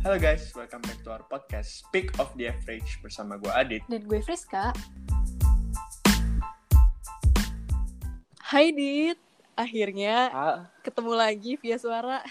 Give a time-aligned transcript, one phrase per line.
[0.00, 3.82] Halo guys, welcome back to our podcast Speak of the Average bersama gue Adit.
[3.84, 4.72] Dan gue Friska.
[8.42, 9.20] Hai Dit,
[9.54, 12.24] akhirnya Ah, ketemu lagi via suara.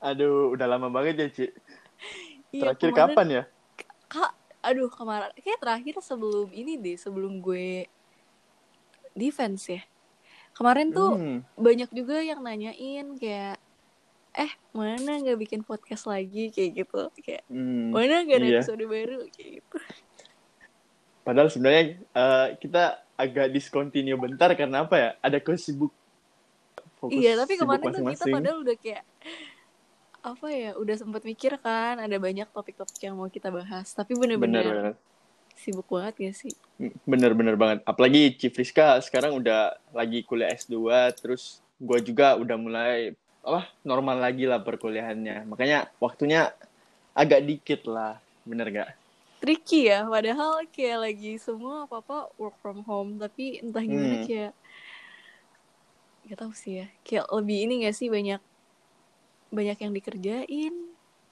[0.00, 1.46] aduh, udah lama banget ya, Ci.
[2.50, 3.42] Iya, Terakhir kemarin- kapan ya?
[4.08, 7.84] Kak, aduh kemarin, kayak terakhir sebelum ini deh, sebelum gue
[9.12, 9.82] defense ya.
[10.54, 13.57] Kemarin tuh Hmm, banyak juga yang nanyain kayak,
[14.38, 18.58] eh mana nggak bikin podcast lagi kayak gitu, kayak hmm, mana nggak ada iya.
[18.62, 19.76] episode baru kayak gitu.
[21.26, 25.10] Padahal sebenarnya eh, kita agak discontinue bentar karena apa ya?
[25.18, 25.90] Ada kesibuk.
[27.02, 29.04] fokus Iya, tapi kemarin tuh kita padahal udah kayak
[30.18, 33.90] apa ya, udah sempat mikir kan, ada banyak topik-topik yang mau kita bahas.
[33.94, 34.94] Tapi Bener, bener-bener bener.
[35.58, 36.54] sibuk banget gak sih?
[37.06, 37.82] Bener, bener banget.
[37.86, 40.74] Apalagi Ci Friska sekarang udah lagi kuliah S2,
[41.18, 45.46] terus gue juga udah mulai apa normal lagi lah perkuliahannya.
[45.46, 46.52] Makanya waktunya
[47.12, 48.90] agak dikit lah, bener gak?
[49.38, 54.26] Tricky ya, padahal kayak lagi semua apa-apa work from home, tapi entah gimana Hmm.
[54.26, 54.52] kayak
[56.28, 56.86] gak tahu sih ya.
[57.06, 58.42] Kayak lebih ini gak sih banyak
[59.48, 60.74] banyak yang dikerjain.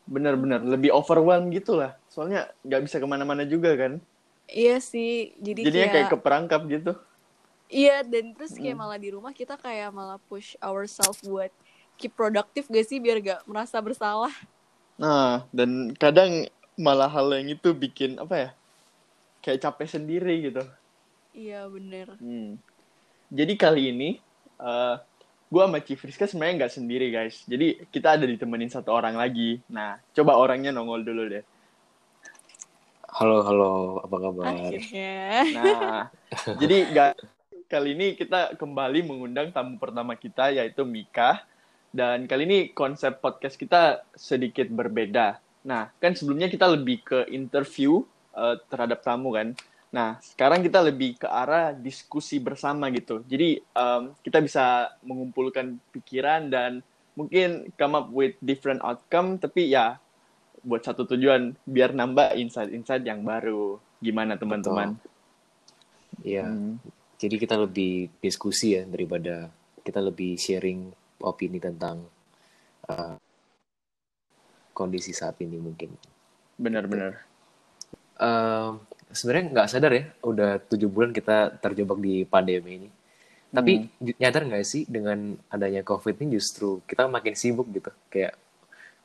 [0.07, 1.99] Bener-bener, lebih overwhelmed gitu lah.
[2.09, 3.99] Soalnya nggak bisa ke mana-mana juga kan.
[4.47, 6.93] Iya sih, jadi Jadinya kayak, kayak keperangkap gitu.
[7.67, 8.87] iya dan terus kayak Hmm.
[8.87, 11.51] malah di rumah kita kayak malah push ourselves buat
[11.97, 14.33] keep productive gak sih biar gak merasa bersalah.
[14.97, 18.51] Nah, dan kadang malah hal yang itu bikin apa ya?
[19.45, 20.63] Kayak capek sendiri gitu.
[21.37, 22.17] Iya bener.
[22.17, 22.57] Hmm.
[23.29, 24.11] Jadi kali ini
[24.57, 24.97] eh
[25.47, 27.45] gue sama Cifriska sebenarnya nggak sendiri guys.
[27.45, 29.61] Jadi kita ada ditemenin satu orang lagi.
[29.71, 31.45] Nah, coba orangnya nongol dulu deh.
[33.17, 33.73] Halo, halo,
[34.05, 34.45] apa kabar?
[34.53, 35.17] Akhirnya.
[35.57, 36.01] Nah,
[36.61, 37.13] jadi nggak
[37.67, 41.47] kali ini kita kembali mengundang tamu pertama kita yaitu Mika.
[41.93, 45.41] Dan kali ini konsep podcast kita sedikit berbeda.
[45.67, 48.05] Nah, kan sebelumnya kita lebih ke interview
[48.37, 49.57] eh, terhadap tamu kan.
[49.95, 53.25] Nah, sekarang kita lebih ke arah diskusi bersama gitu.
[53.25, 56.85] Jadi em, kita bisa mengumpulkan pikiran dan
[57.17, 59.97] mungkin come up with different outcome, tapi ya
[60.61, 63.81] buat satu tujuan biar nambah insight-insight yang baru.
[64.03, 65.01] Gimana teman-teman?
[66.21, 66.77] Iya, Hmm.
[67.17, 69.49] jadi kita lebih diskusi ya daripada
[69.81, 72.05] kita lebih sharing opini tentang
[72.89, 73.17] uh,
[74.77, 75.95] kondisi saat ini mungkin.
[76.61, 77.25] Benar-benar.
[78.17, 82.89] Um, Sebenarnya nggak sadar ya, udah tujuh bulan kita terjebak di pandemi ini.
[83.55, 88.35] Tapi ju- nyadar nggak sih dengan adanya COVID ini justru kita makin sibuk gitu, kayak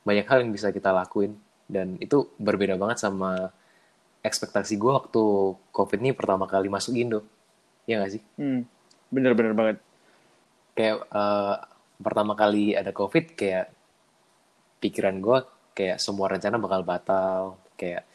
[0.02, 1.38] banyak hal yang bisa kita lakuin
[1.70, 3.54] dan itu berbeda banget sama
[4.26, 5.22] ekspektasi gue waktu
[5.70, 7.22] COVID ini pertama kali masuk Indo.
[7.86, 8.22] Ya nggak sih?
[8.34, 8.66] Hmm.
[9.08, 9.76] Bener-bener banget.
[10.74, 11.56] Kayak eh,
[12.02, 13.66] pertama kali ada COVID kayak
[14.82, 15.38] pikiran gue
[15.72, 17.42] kayak semua rencana bakal batal.
[17.78, 18.06] Kayak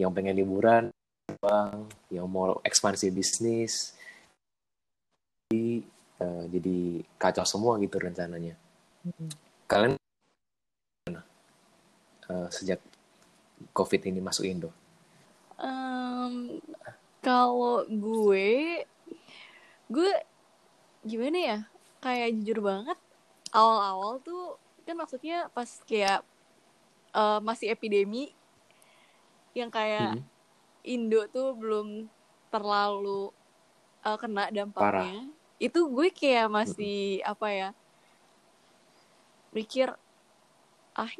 [0.00, 0.90] yang pengen liburan,
[1.38, 3.94] bang, yang mau ekspansi bisnis,
[5.52, 5.84] jadi,
[6.18, 6.78] eh, jadi
[7.20, 8.56] kacau semua gitu rencananya.
[9.68, 11.22] Kalian gimana?
[12.32, 12.80] Eh, sejak
[13.76, 14.72] COVID ini masuk Indo?
[15.60, 16.58] Em,
[17.20, 18.82] kalau gue,
[19.92, 20.12] gue
[21.04, 21.58] gimana ya?
[22.02, 22.98] Kayak jujur banget,
[23.52, 24.42] awal-awal tuh
[24.86, 26.20] kan maksudnya pas kayak
[27.14, 28.32] eh, masih epidemi,
[29.58, 30.24] yang kayak Hmm.
[30.82, 32.10] Indo tuh belum
[32.52, 33.30] terlalu
[34.06, 35.30] eh, kena dampaknya.
[35.62, 37.68] Itu gue kayak masih apa ya?
[39.52, 39.88] Mikir
[40.96, 41.12] ah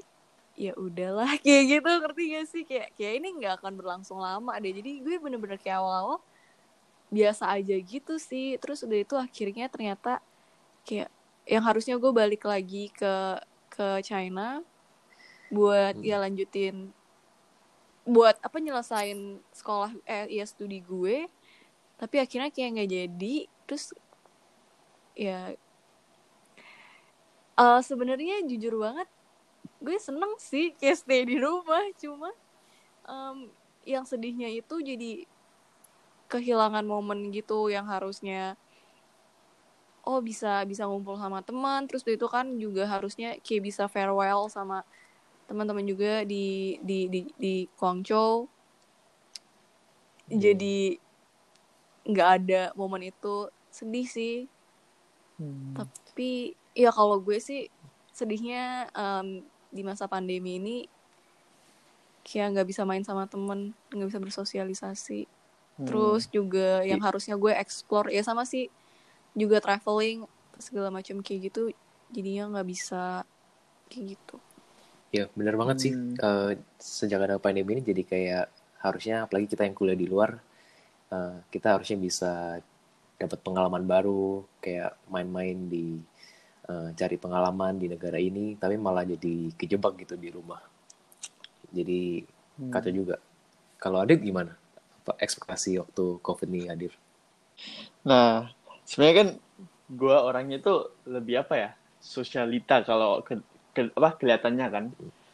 [0.56, 4.72] ya udahlah kayak gitu ngerti gak sih kayak kayak ini nggak akan berlangsung lama deh
[4.72, 6.20] jadi gue bener-bener kayak awal-awal
[7.12, 10.20] biasa aja gitu sih terus udah itu akhirnya ternyata
[10.88, 11.08] kayak
[11.46, 13.38] yang harusnya gue balik lagi ke
[13.72, 14.62] ke China
[15.52, 16.04] buat Hmm.
[16.04, 16.94] ya lanjutin
[18.02, 21.26] buat apa nyelesain sekolah eh ya studi gue.
[22.00, 23.36] Tapi akhirnya kayak nggak jadi.
[23.66, 23.84] Terus
[25.14, 25.54] ya
[27.58, 29.08] eh sebenarnya jujur banget
[29.82, 31.82] gue seneng sih kayak stay di rumah.
[31.98, 32.30] Cuma
[33.06, 33.50] em,
[33.86, 35.26] yang sedihnya itu jadi
[36.30, 38.56] kehilangan momen gitu yang harusnya
[40.02, 41.86] oh bisa bisa ngumpul sama teman.
[41.86, 44.82] Terus itu kan juga harusnya kayak bisa farewell sama
[45.46, 48.46] teman-teman juga di di di di Guangzhou.
[50.30, 50.96] Jadi
[52.08, 53.50] nggak ada momen itu.
[53.70, 54.46] Sedih sih.
[55.74, 57.68] Tapi ya kalau gue sih
[58.12, 60.76] sedihnya em, di masa pandemi ini
[62.22, 65.26] kayak nggak bisa main sama temen nggak bisa bersosialisasi.
[65.72, 65.88] Hmm.
[65.88, 68.68] terus juga yang harusnya gue explore ya sama sih
[69.40, 70.28] juga traveling
[70.60, 71.60] segala macam kayak gitu
[72.12, 73.24] jadinya nggak bisa
[73.90, 74.36] kayak gitu
[75.16, 75.92] Ya, bener banget sih.
[75.92, 76.16] Hmm.
[76.16, 78.46] Eh, sejak ada pandemi ini jadi kayak
[78.84, 80.30] harusnya apalagi kita yang kuliah di luar,
[81.16, 82.32] eh, kita harusnya bisa
[83.22, 85.86] dapat pengalaman baru, kayak main-main di
[86.72, 90.62] eh, cari pengalaman di negara ini, tapi malah jadi kejebak gitu di rumah.
[91.72, 92.22] Jadi
[92.60, 92.70] Hmm.
[92.72, 93.16] kacau juga.
[93.82, 94.52] Kalau Adit gimana?
[95.02, 96.92] Apa ekspektasi waktu COVID ini hadir?
[98.04, 98.50] Nah,
[98.84, 99.28] sebenarnya kan
[99.92, 101.70] gue orangnya tuh lebih apa ya?
[102.02, 103.38] Sosialita kalau ke,
[103.72, 104.84] ke- apa kelihatannya kan.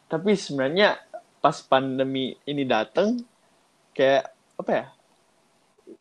[0.09, 1.00] Tapi sebenarnya
[1.39, 3.23] pas pandemi ini dateng
[3.95, 4.85] kayak apa ya?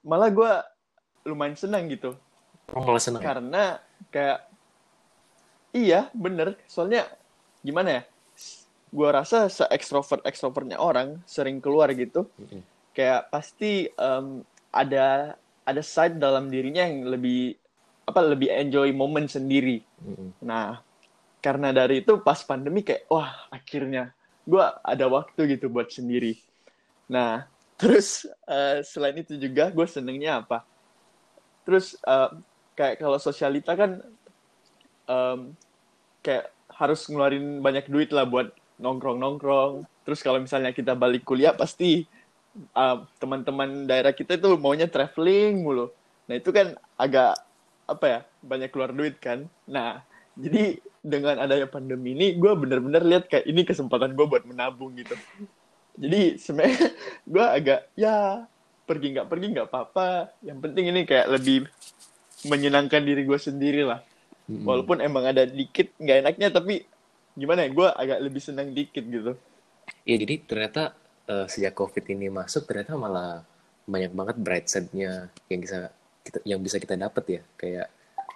[0.03, 0.51] Malah gue
[1.27, 2.15] lumayan senang gitu.
[2.75, 3.23] Oh, malah seneng.
[3.23, 3.25] ya?
[3.31, 3.63] Karena
[4.11, 4.39] kayak
[5.71, 6.59] iya, bener.
[6.67, 7.07] Soalnya
[7.63, 8.01] gimana ya?
[8.87, 12.27] Gue rasa se ekstrovert ekstrovertnya orang sering keluar gitu.
[12.95, 14.41] Kayak pasti em,
[14.71, 15.35] ada
[15.67, 17.59] ada side dalam dirinya yang lebih
[18.07, 19.83] apa lebih enjoy moment sendiri.
[19.99, 20.31] Mm-mm.
[20.39, 20.79] Nah,
[21.43, 24.15] karena dari itu pas pandemi kayak wah akhirnya
[24.47, 26.39] gue ada waktu gitu buat sendiri.
[27.11, 27.43] Nah,
[27.79, 30.63] terus eh, selain itu juga gue senengnya apa?
[31.67, 32.31] Terus eh,
[32.79, 33.99] kayak kalau sosialita kan
[35.11, 35.39] em,
[36.23, 36.47] kayak
[36.77, 39.83] harus ngeluarin banyak duit lah buat nongkrong-nongkrong.
[40.07, 42.07] Terus kalau misalnya kita balik kuliah pasti
[42.73, 45.93] uh, teman-teman daerah kita itu maunya traveling mulu.
[46.27, 47.37] Nah itu kan agak
[47.87, 49.47] apa ya banyak keluar duit kan.
[49.69, 50.03] Nah
[50.37, 55.15] jadi dengan adanya pandemi ini gue bener-bener lihat kayak ini kesempatan gue buat menabung gitu.
[55.97, 56.93] Jadi sebenarnya
[57.33, 58.45] gue agak ya
[58.87, 60.35] pergi nggak pergi nggak apa-apa.
[60.43, 61.67] Yang penting ini kayak lebih
[62.45, 64.03] menyenangkan diri gue sendiri lah.
[64.47, 64.63] Mm-mm.
[64.63, 66.85] Walaupun emang ada dikit nggak enaknya tapi
[67.37, 69.33] gimana ya gue agak lebih senang dikit gitu.
[70.03, 70.83] Iya, jadi ternyata
[71.27, 73.43] eh, sejak COVID ini masuk ternyata malah
[73.87, 75.77] banyak banget bright side-nya yang bisa
[76.23, 77.41] kita yang bisa kita dapat ya.
[77.59, 77.87] Kayak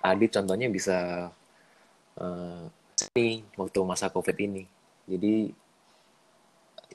[0.02, 1.30] Adit contohnya bisa
[2.20, 2.64] eh
[3.02, 4.64] seni waktu masa COVID ini.
[5.10, 5.50] Jadi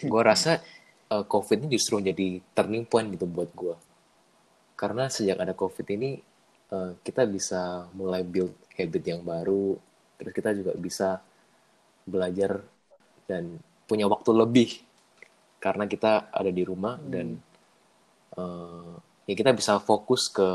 [0.06, 0.62] gue rasa
[1.10, 3.76] eh, COVID ini justru jadi turning point gitu buat gue.
[4.76, 6.20] Karena sejak ada COVID ini
[6.72, 9.76] eh, kita bisa mulai build habit yang baru,
[10.20, 11.20] terus kita juga bisa
[12.06, 12.62] belajar
[13.26, 13.58] dan
[13.90, 14.86] punya waktu lebih
[15.67, 17.43] karena kita ada di rumah dan
[18.39, 18.95] eh,
[19.27, 20.47] ya kita bisa fokus ke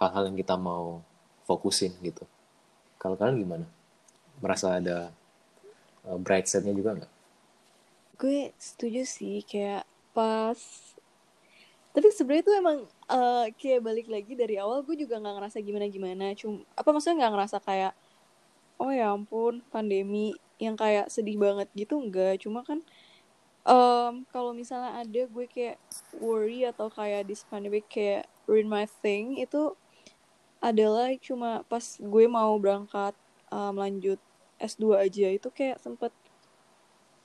[0.00, 1.04] hal-hal yang kita mau
[1.44, 2.24] fokusin gitu.
[2.96, 3.66] Kalau kalian gimana?
[4.40, 5.12] Merasa ada
[6.08, 7.12] eh, bright side-nya juga nggak?
[8.16, 9.84] gue setuju sih kayak
[10.16, 10.56] pas
[11.92, 12.78] tapi sebenarnya tuh emang
[13.12, 17.16] eh, kayak balik lagi dari awal gue juga nggak ngerasa gimana gimana cuma apa maksudnya
[17.24, 17.92] nggak ngerasa kayak
[18.80, 22.80] oh ya ampun pandemi yang kayak sedih banget gitu enggak cuma kan
[23.66, 25.76] em, kalau misalnya ada gue kayak
[26.22, 29.74] worry atau kayak this pandemic kayak ruin my thing itu
[30.62, 33.12] adalah cuma pas gue mau berangkat
[33.52, 34.18] lanjut
[34.58, 36.10] S2 aja itu kayak sempet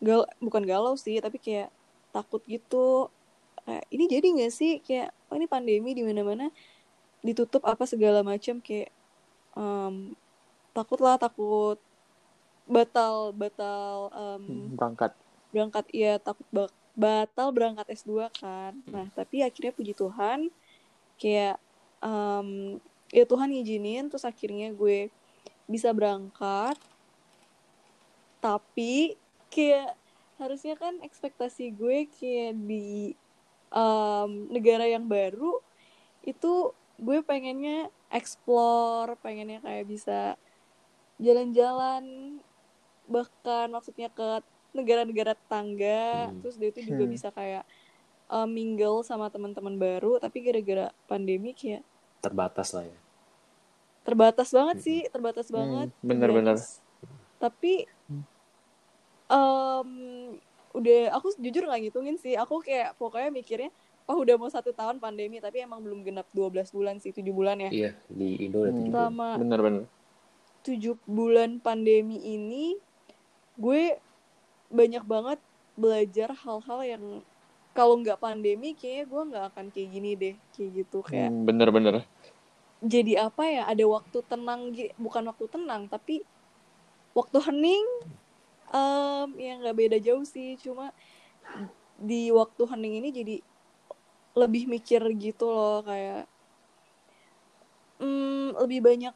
[0.02, 1.70] gal bukan galau sih tapi kayak
[2.12, 3.08] takut gitu.
[3.64, 4.82] Kayak ini jadi nggak sih?
[4.84, 6.46] Kayak oh ini pandemi di mana mana
[7.22, 8.90] ditutup apa segala macam kayak
[9.56, 10.18] em,
[10.76, 11.78] takut lah takut.
[12.66, 15.14] Batal batal em, Berangkat.
[15.51, 18.74] Berangkat iya takut ba- batal berangkat S2 kan.
[18.88, 20.51] Nah tapi akhirnya puji Tuhan
[21.21, 21.59] kayak
[22.03, 22.80] em,
[23.12, 25.12] ya Tuhan ngizinin terus akhirnya gue
[25.68, 26.75] bisa berangkat.
[28.42, 29.16] Tapi
[29.54, 29.95] kayak
[30.42, 33.14] harusnya kan ekspektasi gue kayak di
[33.71, 35.61] em, negara yang baru
[36.26, 40.37] itu gue pengennya explore pengennya kayak bisa
[41.18, 42.37] jalan-jalan
[43.09, 46.40] bahkan maksudnya ke negara-negara tetangga Hmm.
[46.40, 47.11] terus dia itu juga Hmm.
[47.11, 47.63] bisa kayak
[48.28, 51.83] uh, mingle sama teman-teman baru tapi gara-gara pandemi kayak
[52.19, 52.97] Terbatas lah ya.
[54.01, 56.57] terbatas banget sih terbatas Hmm, banget bener-bener.
[57.37, 57.85] Tapi
[59.28, 59.90] em,
[60.71, 63.69] udah aku jujur nggak ngitungin sih aku kayak pokoknya mikirnya
[64.06, 67.59] oh udah mau satu tahun pandemi tapi emang belum genap 12 bulan sih 7 bulan
[67.59, 68.80] ya Iya, di Indo udah Hmm.
[68.80, 68.97] tujuh bulan.
[68.97, 69.83] selama Bener-bener.
[70.61, 72.78] tujuh bulan pandemi ini
[73.56, 73.97] gue
[74.71, 75.40] banyak banget
[75.75, 77.04] belajar hal-hal yang
[77.71, 81.95] kalau nggak pandemi kayaknya gue nggak akan kayak gini deh kayak gitu kayak Hmm, Bener-bener.
[82.81, 86.25] jadi apa ya ada waktu tenang bukan waktu tenang tapi
[87.13, 87.85] waktu hening
[88.71, 90.95] em ya nggak beda jauh sih cuma
[92.01, 93.35] di waktu hening ini jadi
[94.40, 96.25] lebih mikir gitu loh kayak
[97.99, 99.16] hmm, lebih banyak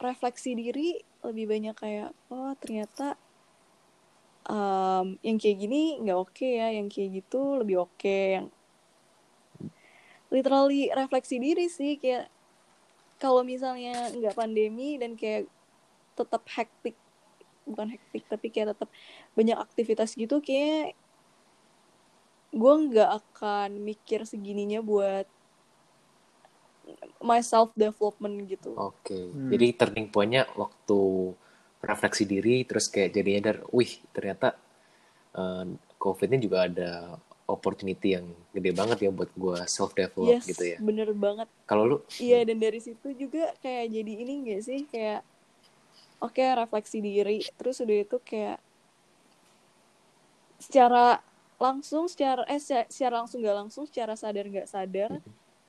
[0.00, 3.14] refleksi diri lebih banyak kayak oh ternyata
[4.48, 8.46] em, yang kayak gini nggak oke ya yang kayak gitu lebih oke yang
[10.28, 12.28] literally refleksi diri sih kayak
[13.18, 15.48] kalau misalnya nggak pandemi dan kayak
[16.14, 16.96] tetap hektik
[17.68, 18.88] bukan hektik tapi kayak tetap
[19.36, 20.96] banyak aktivitas gitu kayak
[22.48, 25.28] gue nggak akan mikir segininya buat
[27.20, 29.28] my self development gitu Oke.
[29.28, 29.52] Hmm.
[29.52, 31.00] Jadi turning point-nya waktu
[31.78, 34.58] refleksi diri terus kayak jadi nyadar, wih ternyata
[35.34, 35.64] eh,
[35.98, 37.18] COVID ini juga ada
[37.48, 40.78] opportunity yang gede banget ya buat gue self develop yes gitu ya.
[40.84, 41.48] bener banget.
[41.64, 41.96] Kalau lu?
[42.20, 45.24] Iya dan dari situ juga kayak jadi ini gak sih kayak
[46.20, 48.58] oke refleksi diri terus udah itu kayak
[50.60, 51.22] secara
[51.58, 55.10] langsung secara eh secara, secara langsung gak langsung secara sadar gak sadar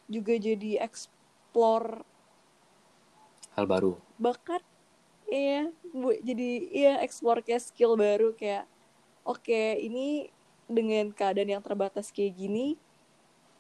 [0.10, 2.02] juga jadi explore
[3.54, 4.62] hal baru, bakat
[5.30, 8.66] iya bu jadi iya explore kayak skill baru kayak
[9.26, 10.30] oke ini
[10.70, 12.78] dengan keadaan yang terbatas kayak gini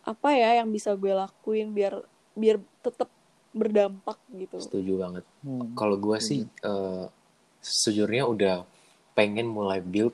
[0.05, 2.01] apa ya yang bisa gue lakuin biar
[2.38, 3.09] biar tetap
[3.49, 5.25] berdampak gitu setuju banget.
[5.41, 5.73] Hmm.
[5.73, 7.05] Kalau gue sih eh,
[7.59, 8.55] sejujurnya udah
[9.17, 10.13] pengen mulai build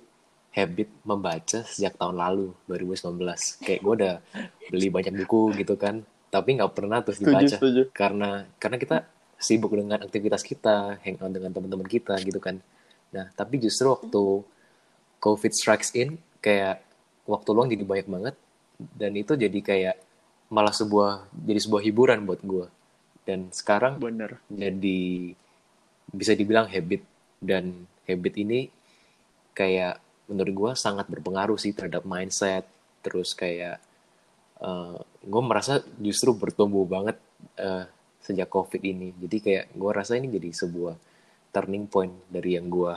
[0.55, 3.19] habit membaca sejak tahun lalu 2019.
[3.59, 4.15] Kayak gue udah
[4.71, 7.81] beli banyak buku gitu kan, tapi nggak pernah terus Setuju, dibaca setuju.
[7.91, 8.97] karena karena kita
[9.39, 12.59] sibuk dengan aktivitas kita, hangout dengan teman-teman kita gitu kan.
[13.11, 14.43] Nah, tapi justru waktu
[15.19, 16.83] COVID strikes in, kayak
[17.27, 18.35] waktu luang jadi banyak banget,
[18.95, 19.95] dan itu jadi kayak
[20.51, 22.67] malah sebuah jadi sebuah hiburan buat gue.
[23.25, 24.37] Dan sekarang Bener.
[24.51, 25.33] jadi
[26.13, 27.01] bisa dibilang habit
[27.41, 28.69] dan habit ini
[29.57, 29.97] kayak
[30.29, 32.69] menurut gue sangat berpengaruh sih terhadap mindset
[33.01, 33.81] terus kayak
[35.25, 37.17] gue merasa justru bertumbuh banget
[37.57, 37.85] eh,
[38.25, 39.13] sejak covid ini.
[39.13, 40.97] Jadi kayak gue rasa ini jadi sebuah
[41.53, 42.93] turning point dari yang gue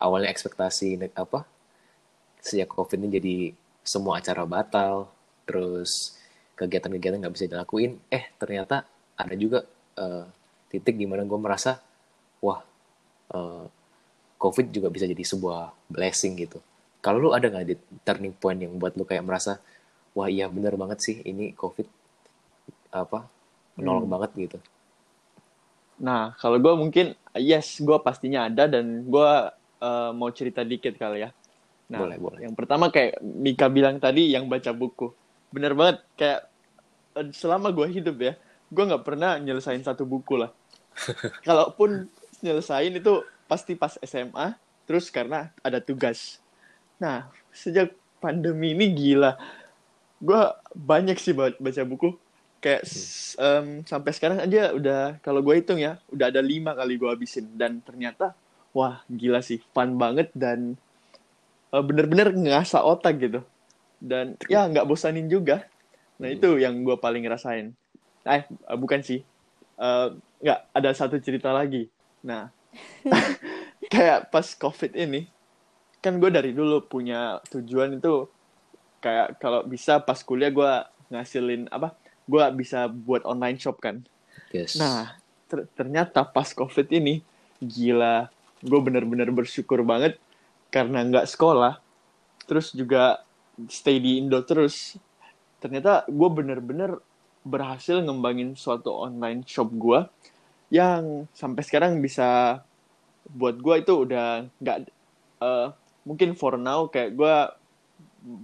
[0.00, 1.44] awalnya ekspektasi apa
[2.40, 3.36] sejak covid ini jadi
[3.84, 5.12] semua acara batal
[5.44, 6.16] terus
[6.56, 8.00] kegiatan-kegiatan nggak bisa dilakuin.
[8.08, 8.88] Eh ternyata
[9.20, 9.68] ada juga
[10.00, 10.24] eh,
[10.72, 11.76] titik di mana gue merasa
[12.40, 12.64] wah
[13.36, 13.66] eh,
[14.40, 16.64] covid juga bisa jadi sebuah blessing gitu.
[17.04, 19.60] Kalau lu ada nggak di turning point yang buat lu kayak merasa
[20.16, 21.86] wah iya bener banget sih ini covid
[22.90, 23.39] apa
[23.80, 24.14] menolong Hmm.
[24.14, 24.58] banget gitu
[26.00, 29.30] Nah, kalau gue mungkin, yes, gue pastinya ada dan gue
[29.80, 31.30] eh, mau cerita dikit kali ya.
[31.92, 32.38] Nah, Boleh, boleh.
[32.40, 35.12] yang pertama kayak Mika bilang tadi yang baca buku.
[35.52, 36.40] Bener banget, kayak
[37.20, 38.32] eh, selama gue hidup ya,
[38.72, 40.50] gue nggak pernah nyelesain satu buku lah.
[41.46, 42.08] Kalaupun
[42.40, 44.56] nyelesain itu pasti pas SMA,
[44.88, 46.40] terus karena ada tugas.
[46.96, 47.92] Nah, sejak
[48.24, 49.36] pandemi ini gila,
[50.20, 50.40] gue
[50.72, 52.16] banyak sih ba- baca buku.
[52.60, 52.84] Kayak
[53.40, 57.48] em, sampai sekarang aja udah, kalau gue hitung ya, udah ada lima kali gue habisin.
[57.56, 58.36] Dan ternyata,
[58.76, 60.76] wah gila sih, fun banget dan
[61.72, 63.40] eh, bener-bener ngasah otak gitu.
[64.00, 65.64] Dan ya nggak bosanin juga.
[66.20, 66.36] Nah Hmm.
[66.36, 67.72] itu yang gue paling ngerasain.
[68.28, 69.24] Eh, eh, bukan sih.
[69.80, 70.08] Eh,
[70.44, 71.88] nggak, ada satu cerita lagi.
[72.20, 72.52] Nah,
[73.92, 75.24] kayak pas COVID ini,
[76.04, 78.28] kan gue dari dulu punya tujuan itu
[79.00, 80.72] kayak kalau bisa pas kuliah gue
[81.12, 81.96] ngasilin apa?
[82.30, 84.06] Gue bisa buat online shop kan.
[84.54, 85.18] yes Nah,
[85.50, 87.26] ter- ternyata pas COVID ini,
[87.58, 88.30] gila,
[88.62, 90.14] gue bener-bener bersyukur banget
[90.70, 91.82] karena nggak sekolah,
[92.46, 93.26] terus juga
[93.66, 94.94] stay di Indo terus.
[95.58, 97.02] Ternyata gue bener-bener
[97.42, 100.00] berhasil ngembangin suatu online shop gue
[100.70, 102.60] yang sampai sekarang bisa
[103.26, 104.78] buat gue itu udah nggak
[105.42, 105.68] eh,
[106.06, 107.36] mungkin for now kayak gue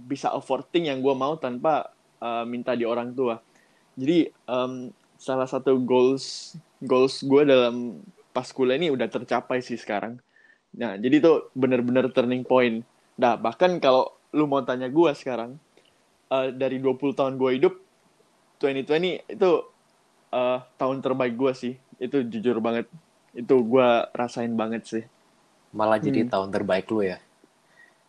[0.09, 3.39] bisa affording yang gue mau tanpa eh, minta di orang tua.
[3.97, 4.73] Jadi em,
[5.17, 7.97] salah satu goals goals gue dalam
[8.29, 10.21] pas kuliah ini udah tercapai sih sekarang.
[10.77, 12.85] Nah, jadi itu bener-bener turning point.
[13.17, 15.57] Nah, bahkan kalau lu mau tanya gue sekarang,
[16.29, 17.73] eh, dari 20 tahun gue hidup,
[18.59, 19.51] 2020 itu
[20.29, 21.73] eh, tahun terbaik gue sih.
[21.97, 22.85] Itu jujur banget.
[23.33, 25.05] Itu gue rasain banget sih.
[25.69, 26.31] malah jadi Hmm.
[26.31, 27.19] tahun terbaik lu ya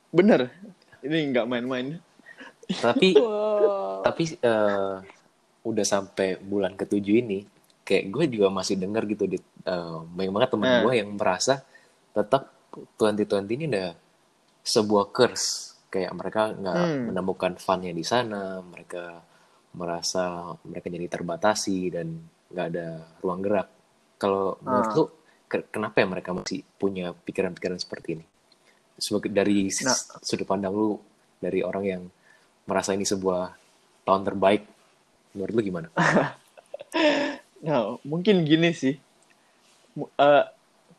[0.09, 0.49] Bener.
[1.02, 1.99] Ini nggak main-main.
[2.68, 4.95] tapi wow tapi eh,
[5.68, 7.38] udah sampai bulan ketujuh ini
[7.80, 10.80] kayak gue juga masih denger gitu di eh, banyak banget teman Eh.
[10.82, 11.60] gue yang merasa
[12.10, 12.52] tetap
[12.96, 13.88] 2020 ini udah
[14.60, 15.48] sebuah curse
[15.88, 17.02] kayak mereka nggak Hmm.
[17.08, 19.25] menemukan funnya di sana mereka
[19.72, 20.25] merasa
[20.62, 22.06] mereka jadi terbatasi dan
[22.48, 22.87] nggak ada
[23.18, 23.68] ruang gerak
[24.16, 24.94] kalau menurut Ah.
[24.94, 25.04] lu
[25.46, 28.25] ke- kenapa ya mereka masih punya pikiran-pikiran seperti ini
[28.94, 29.96] sebagai dari Nah.
[30.20, 30.98] sudut pandang lu
[31.38, 32.02] dari orang yang
[32.64, 33.54] merasa ini sebuah
[34.02, 34.62] tahun terbaik
[35.38, 35.88] menurut lu gimana?
[37.59, 38.95] Nah, mungkin gini sih.
[39.99, 40.45] Mu- eh,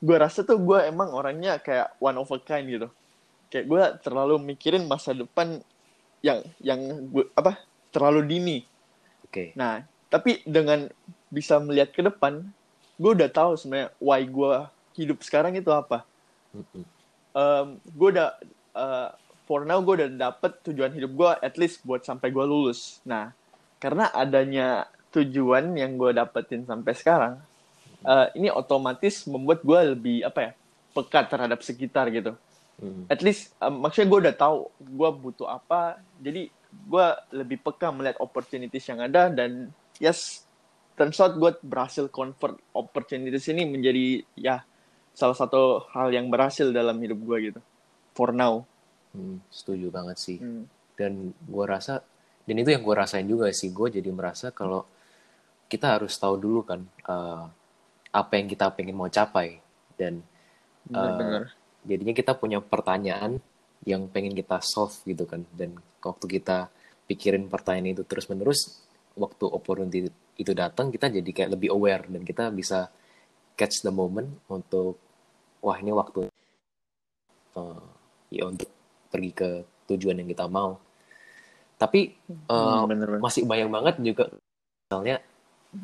[0.04, 2.92] gue rasa tuh gue emang orangnya kayak one of a kind gitu.
[3.48, 5.64] Kayak gue terlalu mikirin masa depan
[6.20, 7.64] yang yang gue apa
[7.96, 8.58] terlalu dini.
[9.24, 10.92] Oke, Nah, tapi dengan
[11.32, 12.44] bisa melihat ke depan,
[13.00, 14.52] gue udah tahu sebenarnya why gue
[15.00, 16.04] hidup sekarang itu apa.
[17.32, 18.36] Um, gue udah
[18.76, 19.16] uh,
[19.50, 23.34] for now gue udah dapet tujuan hidup gue at least buat sampai gue lulus nah
[23.80, 27.34] karena adanya tujuan yang gue dapetin sampai sekarang
[28.06, 30.52] uh, ini otomatis membuat gue lebih apa ya
[30.94, 32.36] pekat terhadap sekitar gitu
[32.80, 33.04] Hmm.
[33.12, 38.16] at least um, maksudnya gue udah tahu gue butuh apa jadi gue lebih peka melihat
[38.24, 39.68] opportunities yang ada dan
[40.00, 40.48] yes
[40.96, 44.64] turns out gue berhasil convert opportunities ini menjadi ya
[45.12, 47.60] salah satu hal yang berhasil dalam hidup gue gitu
[48.16, 48.64] for now
[49.14, 50.38] Hmm, setuju banget sih.
[50.38, 50.70] Hmm.
[50.94, 52.04] Dan gue rasa,
[52.50, 53.70] dan itu yang gue rasain juga sih.
[53.70, 54.82] Gue jadi merasa kalau
[55.70, 57.46] kita harus tahu dulu kan eh,
[58.10, 59.62] apa yang kita pengen mau capai.
[59.94, 60.26] Dan
[60.90, 61.54] benar-benar
[61.86, 63.38] jadinya kita punya pertanyaan
[63.86, 65.46] yang pengen kita solve gitu kan.
[65.54, 66.74] Dan waktu kita
[67.06, 68.82] pikirin pertanyaan itu terus menerus
[69.14, 72.10] waktu opportunity itu datang kita jadi kayak lebih aware.
[72.10, 72.90] Dan kita bisa
[73.54, 74.98] catch the moment untuk
[75.62, 76.34] wah ini waktu
[77.62, 77.86] eh,
[78.34, 78.74] ya untuk
[79.14, 79.50] pergi ke
[79.86, 80.89] tujuan yang kita mau
[81.80, 82.14] tapi
[82.54, 83.24] Hmm, bener-bener.
[83.24, 84.26] masih banyak banget juga
[84.90, 85.18] misalnya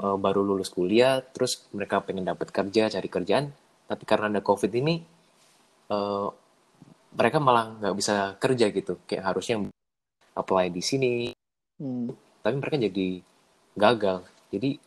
[0.03, 3.45] eh, baru lulus kuliah terus mereka pengen dapat kerja cari kerjaan
[3.87, 4.95] tapi karena ada covid ini
[5.89, 6.27] eh,
[7.15, 9.55] mereka malah nggak bisa kerja gitu kayak harusnya
[10.35, 11.13] apply di sini
[11.75, 12.07] Hmm.
[12.39, 13.07] tapi mereka jadi
[13.75, 14.79] gagal jadi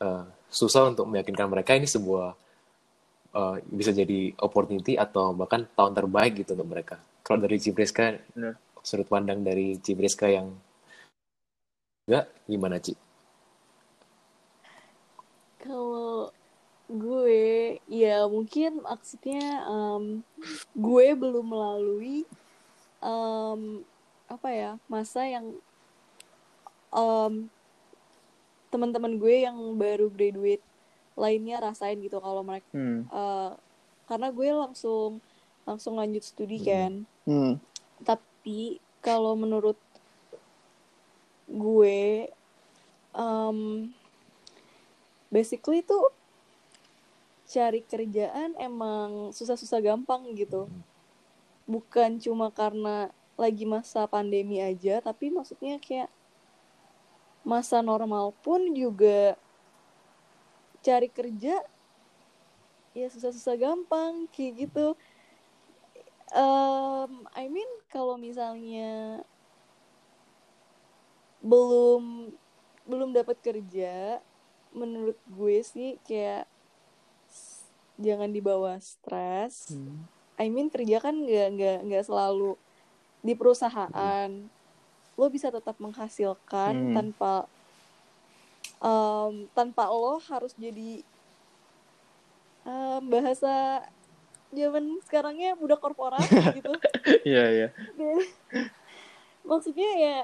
[0.00, 2.28] eh, susah untuk meyakinkan mereka ini sebuah
[3.34, 6.96] eh, bisa jadi opportunity atau bahkan tahun terbaik gitu untuk mereka
[7.26, 8.54] kalau dari Cipreska Bener.
[8.80, 10.52] Sudut pandang dari Cipreska yang
[12.08, 12.96] enggak gimana Ci?
[15.60, 16.32] Kalau
[16.88, 20.24] gue, ya mungkin maksudnya em,
[20.72, 22.24] gue belum melalui
[23.04, 23.60] em,
[24.26, 25.52] apa ya masa yang
[26.90, 27.46] em,
[28.70, 30.62] teman-teman gue yang baru graduate
[31.18, 33.04] lainnya rasain gitu kalau mereka Hmm.
[33.04, 33.50] eh,
[34.08, 35.20] karena gue langsung
[35.68, 37.04] langsung lanjut studi kan.
[37.28, 37.60] Hmm.
[38.02, 38.29] Tapi
[39.00, 39.76] kalau menurut
[41.50, 42.30] gue,
[43.16, 43.58] em,
[45.32, 46.12] basically tuh
[47.50, 50.70] cari kerjaan emang susah-susah gampang gitu.
[51.66, 56.12] Bukan cuma karena lagi masa pandemi aja, tapi maksudnya kayak
[57.42, 59.34] masa normal pun juga
[60.80, 61.60] cari kerja
[62.90, 64.94] ya susah-susah gampang kayak gitu.
[66.30, 69.22] Um, I mean kalau misalnya
[71.40, 72.30] belum
[72.86, 74.22] belum dapat kerja,
[74.70, 76.46] menurut gue sih kayak
[77.98, 79.74] jangan dibawa stres.
[79.74, 80.06] Hmm.
[80.40, 82.56] I mean kerja kan nggak nggak nggak selalu
[83.20, 84.30] di perusahaan.
[85.18, 86.94] Lo bisa tetap menghasilkan Hmm.
[86.96, 87.44] tanpa
[88.80, 91.04] em, tanpa lo harus jadi
[92.64, 93.84] em, bahasa
[94.50, 96.26] zaman sekarangnya budak korporat
[96.58, 96.70] gitu.
[97.22, 97.68] Iya, iya.
[99.42, 100.16] Maksudnya ya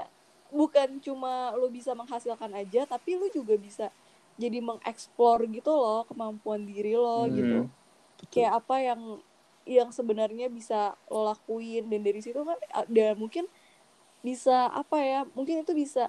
[0.51, 3.91] bukan cuma lo bisa menghasilkan aja, tapi lo juga bisa
[4.37, 7.35] jadi mengeksplor gitu loh kemampuan diri lo Hmm.
[7.35, 7.59] gitu.
[7.65, 8.29] Betul.
[8.33, 9.01] Kayak apa yang
[9.67, 12.55] yang sebenarnya bisa lo lakuin dan dari situ kan
[12.87, 13.51] dan mungkin
[14.23, 16.07] bisa apa ya mungkin itu bisa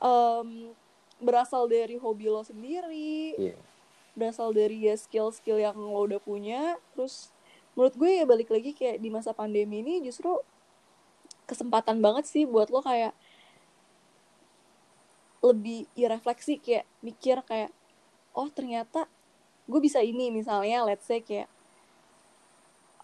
[0.00, 0.72] em,
[1.20, 3.56] berasal dari hobi lo sendiri Iya.
[4.20, 7.32] Berasal dari ya skill-skill yang lo udah punya terus
[7.72, 10.36] menurut gue ya balik lagi kayak di masa pandemi ini justru
[11.48, 13.16] kesempatan banget sih buat lo kayak
[15.40, 17.72] lebih ya refleksi kayak mikir kayak
[18.36, 19.08] oh ternyata
[19.64, 21.48] gue bisa ini misalnya let's say kayak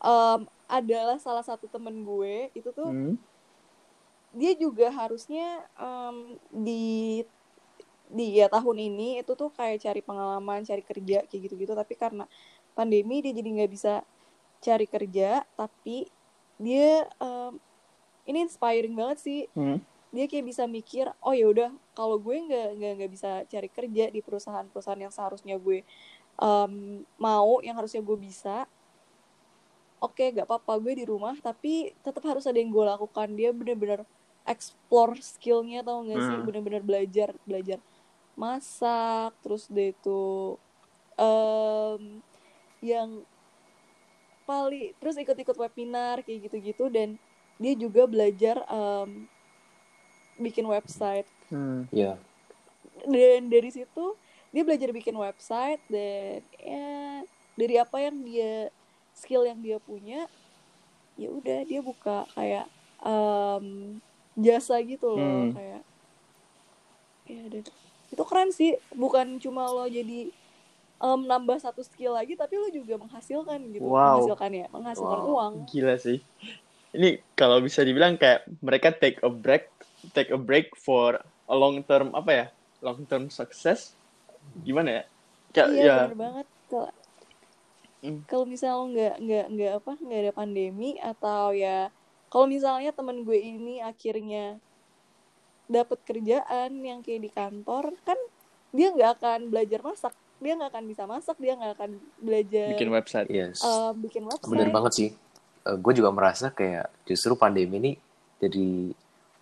[0.04, 3.16] em, adalah salah satu temen gue itu tuh Hmm.
[4.36, 7.24] dia juga harusnya em, di
[8.10, 11.72] di ya tahun ini itu tuh kayak cari pengalaman cari kerja kayak gitu-gitu.
[11.74, 12.24] Tapi karena
[12.76, 14.04] pandemi dia jadi nggak bisa
[14.60, 16.08] cari kerja tapi
[16.56, 17.60] dia em,
[18.28, 19.42] ini inspiring banget sih.
[19.56, 19.80] Hmm.
[20.14, 24.08] dia kayak bisa mikir oh ya udah kalau gue nggak nggak nggak bisa cari kerja
[24.08, 25.84] di perusahaan-perusahaan yang seharusnya gue
[26.40, 26.72] em,
[27.20, 28.64] mau yang harusnya gue bisa
[30.00, 31.34] oke gak apa-apa gue di rumah.
[31.40, 33.28] Tapi tetap harus ada yang gue lakukan.
[33.34, 34.04] Dia bener-bener
[34.46, 36.36] explore skillnya tau gak sih?
[36.38, 36.46] Hmm.
[36.46, 37.78] bener-bener belajar belajar
[38.36, 40.54] masak terus dia itu
[41.16, 42.20] em,
[42.78, 43.24] yang
[44.44, 47.16] paling terus ikut-ikut webinar kayak gitu-gitu dan
[47.56, 49.26] dia juga belajar em,
[50.36, 51.86] bikin website Hmm.
[51.88, 52.18] Iya.
[53.06, 54.18] dan dari situ
[54.50, 57.22] dia belajar bikin website dan ya
[57.54, 58.68] dari apa yang dia
[59.14, 60.26] skill yang dia punya
[61.14, 62.66] ya udah dia buka kayak
[62.98, 63.96] em,
[64.34, 65.54] jasa gitu loh Hmm.
[65.54, 65.82] kayak
[67.26, 67.64] ya dan
[68.16, 70.32] itu keren sih bukan cuma lo jadi
[71.04, 74.24] em, nambah satu skill lagi tapi lu juga menghasilkan gitu Wow.
[74.24, 75.28] menghasilkan ya menghasilkan Wow.
[75.36, 76.18] uang Gila sih.
[76.96, 79.68] Ini kalau bisa dibilang kayak mereka take a break,
[80.16, 82.46] take a break for a long term apa ya?
[82.80, 83.92] Long term success.
[84.64, 85.02] Gimana ya?
[85.52, 85.92] Kayak iya ya.
[85.92, 86.88] bener banget kalau
[88.00, 88.22] Hmm.
[88.28, 91.90] kalau misalnya lo nggak nggak nggak apa nggak ada pandemi atau ya
[92.32, 94.56] kalau misalnya temen gue ini akhirnya
[95.66, 98.18] dapat kerjaan yang kayak di kantor kan
[98.70, 102.90] dia nggak akan belajar masak dia nggak akan bisa masak dia nggak akan belajar bikin
[102.90, 103.28] website.
[103.28, 103.60] Yes.
[103.60, 105.10] eh, bikin website Bener banget sih.
[105.66, 107.92] gue juga merasa kayak justru pandemi ini
[108.38, 108.94] jadi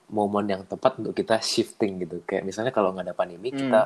[0.07, 2.25] momen yang tepat untuk kita shifting gitu.
[2.25, 3.61] Kayak misalnya kalau nggak ada pandemi, Hmm.
[3.61, 3.83] kita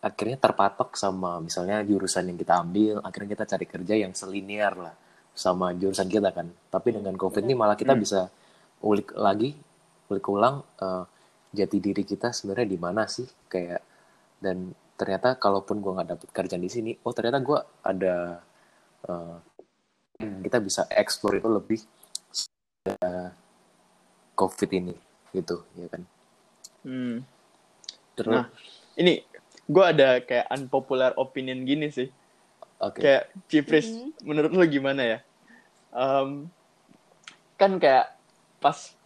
[0.00, 4.94] akhirnya terpatok sama misalnya jurusan yang kita ambil, akhirnya kita cari kerja yang selinier lah
[5.30, 6.48] sama jurusan kita kan.
[6.70, 8.00] Tapi dengan COVID ini malah kita Hmm.
[8.00, 8.32] bisa
[8.80, 9.52] ulik lagi,
[10.08, 11.04] ulik ulang eh,
[11.50, 13.82] jati diri kita sebenarnya di mana sih kayak
[14.38, 18.16] dan ternyata kalaupun gue nggak dapet kerjaan di sini, oh ternyata gue ada
[19.08, 19.36] eh,
[20.44, 21.80] kita bisa explore itu lebih
[22.86, 23.28] eh,
[24.36, 24.94] COVID ini
[25.32, 26.02] gitu ya kan.
[26.84, 27.24] Hmm.
[28.16, 28.46] Terus Nah,
[28.96, 29.24] ini
[29.64, 32.08] gue ada kayak unpopular opinion gini sih.
[32.80, 33.00] oke.
[33.00, 34.24] Kayak Cipris, Mhm.
[34.24, 35.18] menurut lo gimana ya?
[35.92, 36.48] Em,
[37.56, 38.16] kan kayak
[38.56, 38.96] pas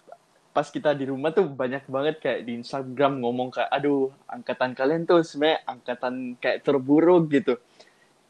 [0.55, 5.03] pas kita di rumah tuh banyak banget kayak di Instagram ngomong kayak aduh angkatan kalian
[5.03, 7.59] tuh sebenarnya angkatan kayak terburuk gitu.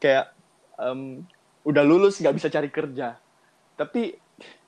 [0.01, 0.33] Kayak
[0.81, 1.21] em,
[1.61, 3.21] udah lulus nggak bisa cari kerja.
[3.77, 4.17] Tapi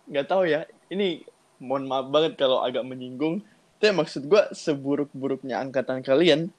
[0.05, 1.25] nggak tahu ya, ini
[1.57, 3.41] mohon maaf banget kalau agak menyinggung.
[3.81, 6.53] Tapi maksud gue seburuk-buruknya angkatan kalian,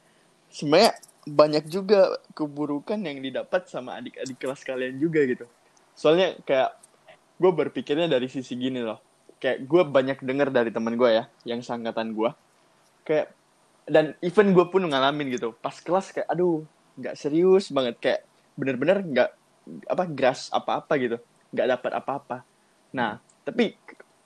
[0.51, 5.47] sebenarnya banyak juga keburukan yang didapat sama adik-adik kelas kalian juga gitu.
[5.99, 6.79] Soalnya kayak
[7.39, 9.08] gue berpikirnya dari sisi gini loh.
[9.39, 12.31] Kayak gue banyak denger dari temen gue ya, yang seangkatan gue.
[13.07, 13.33] Kayak
[13.89, 15.55] dan even gue pun ngalamin gitu.
[15.59, 16.67] Pas kelas kayak aduh
[16.99, 18.21] nggak serius banget kayak
[18.59, 19.31] bener-bener nggak
[19.87, 21.17] apa gras apa-apa gitu,
[21.55, 22.37] nggak dapat apa-apa.
[22.93, 23.79] Nah tapi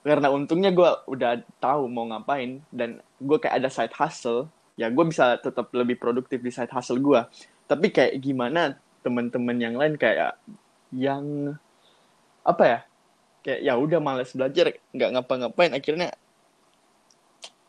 [0.03, 5.05] karena untungnya gue udah tahu mau ngapain dan gue kayak ada side hustle ya gue
[5.07, 7.23] bisa tetap lebih produktif di side hustle gue
[7.71, 10.35] tapi kayak gimana teman-teman yang lain kayak
[10.91, 11.55] yang
[12.43, 12.79] apa ya
[13.43, 16.09] kayak ya udah males belajar nggak ngapa-ngapain akhirnya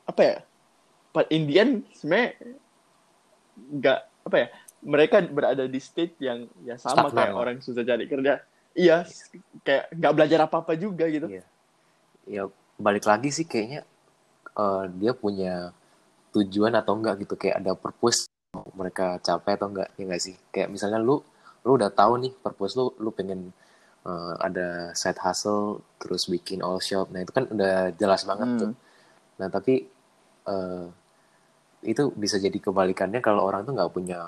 [0.06, 0.36] apa ya
[1.10, 2.38] but in the end sebenarnya
[3.54, 4.48] nggak apa ya
[4.84, 7.40] mereka berada di state yang ya sama Stagnan kayak lah.
[7.40, 8.32] orang susah cari kerja
[8.76, 9.02] iya
[9.66, 11.44] kayak nggak belajar apa-apa juga gitu Iya.
[12.24, 12.42] Ya
[12.80, 13.84] balik lagi sih kayaknya
[14.56, 15.74] eh, dia punya
[16.34, 18.26] tujuan atau enggak gitu kayak ada purpose
[18.74, 21.22] mereka capai atau enggak ya enggak sih kayak misalnya lu
[21.64, 23.54] lu udah tahu nih purpose lu lu pengen
[24.10, 24.68] eh, ada
[25.00, 27.06] side hustle terus bikin all shop.
[27.12, 28.60] Nah itu kan udah jelas banget Hmm.
[28.60, 28.72] tuh.
[29.40, 29.74] Nah tapi
[30.52, 30.86] eh,
[31.84, 34.20] itu bisa jadi kebalikannya kalau orang tuh nggak punya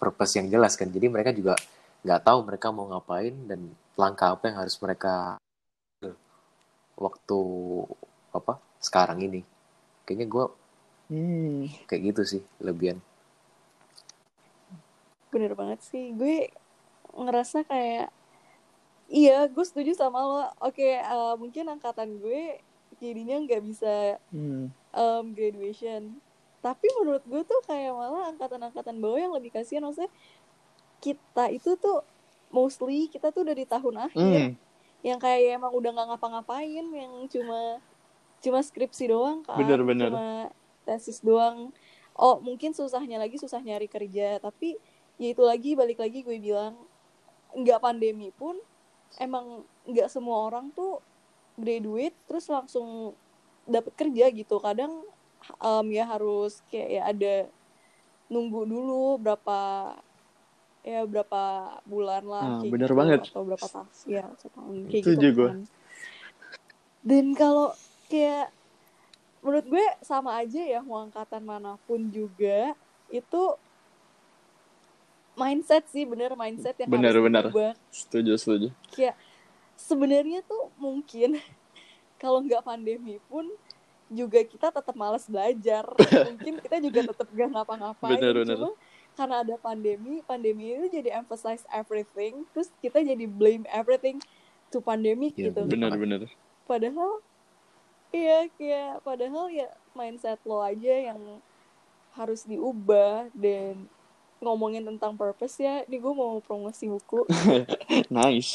[0.00, 0.88] purpose yang jelas kan.
[0.88, 1.54] Jadi mereka juga
[2.04, 3.60] nggak tahu mereka mau ngapain dan
[3.96, 5.36] langkah apa yang harus mereka
[6.96, 7.40] waktu
[8.32, 9.40] apa sekarang ini.
[10.06, 10.44] Kayaknya gue
[11.06, 11.70] Hmm.
[11.88, 12.98] kayak gitu sih lebihan.
[15.32, 16.04] Bener banget sih.
[16.16, 16.48] Gue
[17.16, 18.08] ngerasa kayak
[19.08, 22.58] iya gue setuju sama lo oke eh, mungkin angkatan gue
[22.96, 24.72] jadinya nggak bisa Hmm.
[24.90, 26.16] em, graduation
[26.58, 30.10] tapi menurut gue tuh kayak malah angkatan-angkatan bawah yang lebih kasihan maksudnya
[30.98, 32.02] kita itu tuh
[32.48, 34.52] mostly kita tuh udah di tahun akhir Hmm.
[35.04, 37.78] yang kayak emang udah nggak ngapa-ngapain yang cuma
[38.38, 40.10] cuma skripsi doang kan Bener, bener.
[40.10, 40.26] cuma
[40.82, 41.70] tesis doang
[42.14, 44.74] oh mungkin susahnya lagi susah nyari kerja tapi
[45.16, 46.74] ya itu lagi balik lagi gue bilang
[47.52, 48.56] nggak pandemi pun
[49.18, 51.00] emang nggak semua orang tuh
[51.56, 53.16] graduate terus langsung
[53.64, 55.02] dapet kerja gitu kadang
[55.56, 57.34] em, ya harus kayak ya ada
[58.26, 59.58] nunggu dulu berapa
[60.82, 61.42] ya berapa
[61.82, 63.20] bulan lah Ah, kayak bener gitu, banget.
[63.26, 65.48] atau berapa tahun ya setahun kayak Setuju gitu gue.
[65.50, 65.60] kan
[67.02, 67.68] dan kalau
[68.06, 68.50] kayak
[69.42, 72.74] menurut gue sama aja ya mau angkatan mana pun juga
[73.08, 73.42] itu
[75.36, 77.44] mindset sih bener mindset yang Bener, harus bener.
[77.46, 78.68] diubah Setuju, setuju.
[78.90, 79.14] kayak
[79.76, 81.36] sebenarnya tuh mungkin
[82.22, 83.44] kalau nggak pandemi pun
[84.06, 85.82] juga kita tetap malas belajar
[86.30, 88.56] mungkin kita juga tetap gak ngapa-ngapain Bener, bener.
[88.56, 88.70] cuma
[89.16, 94.20] karena ada pandemi pandemi itu jadi emphasize everything terus kita jadi blame everything
[94.68, 96.20] to pandemic Iya, gitu Bener, bener.
[96.64, 97.18] padahal
[98.08, 101.20] iya kayak padahal ya mindset lo aja yang
[102.14, 103.90] harus diubah dan
[104.46, 107.26] ngomongin tentang purpose ya ini gue mau promosi buku
[108.14, 108.54] Nice.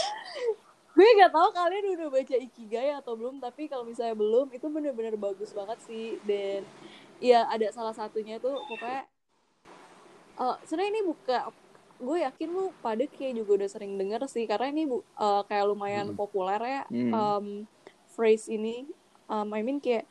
[0.91, 5.15] gue nggak tahu kalian udah baca ikigai atau belum tapi kalau misalnya belum itu bener-bener
[5.15, 6.63] bagus banget sih dan
[7.19, 9.04] ya ada salah satunya tuh pokoknya
[10.36, 11.38] eh sebenarnya ini buka
[12.01, 15.69] gue yakin lu pada kayak juga udah sering denger sih karena ini bu uh, kayak
[15.69, 16.17] lumayan Hmm.
[16.17, 17.13] populer ya Hmm.
[17.13, 17.45] um,
[18.10, 18.89] phrase ini
[19.30, 20.10] um, I mean kayak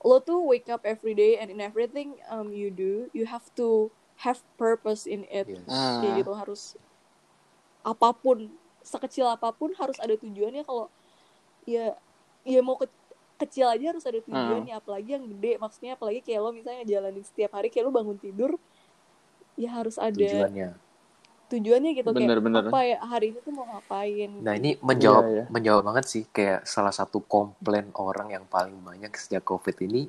[0.00, 3.90] lo tuh wake up every day and in everything um, you do you have to
[4.20, 5.64] have purpose in it Yes.
[5.66, 6.00] Ah.
[6.00, 6.62] kayak gitu harus
[7.80, 10.88] apa pun sekecil apa pun harus ada tujuannya kalau
[11.64, 11.96] ya
[12.42, 12.88] ya mau ke-
[13.38, 17.52] kecil aja harus ada tujuannya apalagi yang gede maksudnya apalagi kayak lo misalnya jalanin setiap
[17.54, 18.56] hari kayak lo bangun tidur
[19.54, 20.76] ya harus ada tujuannya.
[21.46, 22.62] tujuannya gitu Bener, kayak bener.
[22.64, 25.44] apa ya hari ini tuh mau ngapain Nah ini menjawab Iya, iya.
[25.48, 30.06] menjawab banget sih kayak salah satu komplain orang yang paling banyak sejak covid ini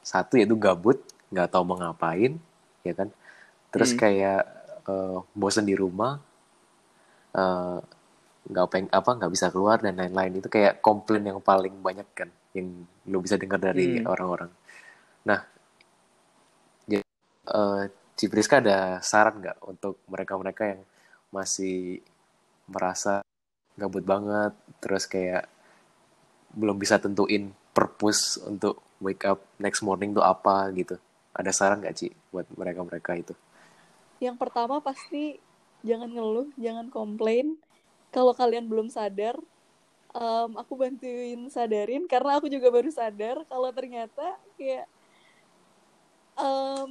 [0.00, 2.40] satu yaitu gabut nggak tahu mau ngapain
[2.80, 3.12] ya kan
[3.72, 4.00] terus Hmm.
[4.02, 4.42] kayak
[4.90, 6.18] eh, bosen di rumah
[7.34, 7.78] eh,
[8.50, 12.30] nggak peng apa nggak bisa keluar dan lain-lain itu kayak komplain yang paling banyak kan
[12.56, 12.66] yang
[13.06, 14.10] lo bisa dengar dari Hmm.
[14.10, 14.50] orang-orang.
[15.28, 15.40] Nah,
[16.88, 17.04] jadi
[17.58, 17.82] eh,
[18.18, 20.82] Cipriska ada saran nggak untuk mereka-mereka yang
[21.32, 22.02] masih
[22.68, 23.22] merasa
[23.78, 24.52] gabut banget,
[24.82, 25.46] terus kayak
[26.52, 30.98] belum bisa tentuin purpose untuk wake up next morning tuh apa gitu.
[31.32, 33.34] Ada saran nggak Ci buat mereka-mereka itu?
[34.20, 35.40] Yang pertama pasti
[35.80, 37.56] jangan ngeluh jangan komplain.
[38.12, 39.38] Kalau kalian belum sadar
[40.12, 44.86] em, aku bantuin sadarin karena aku juga baru sadar kalau ternyata kayak
[46.36, 46.88] em,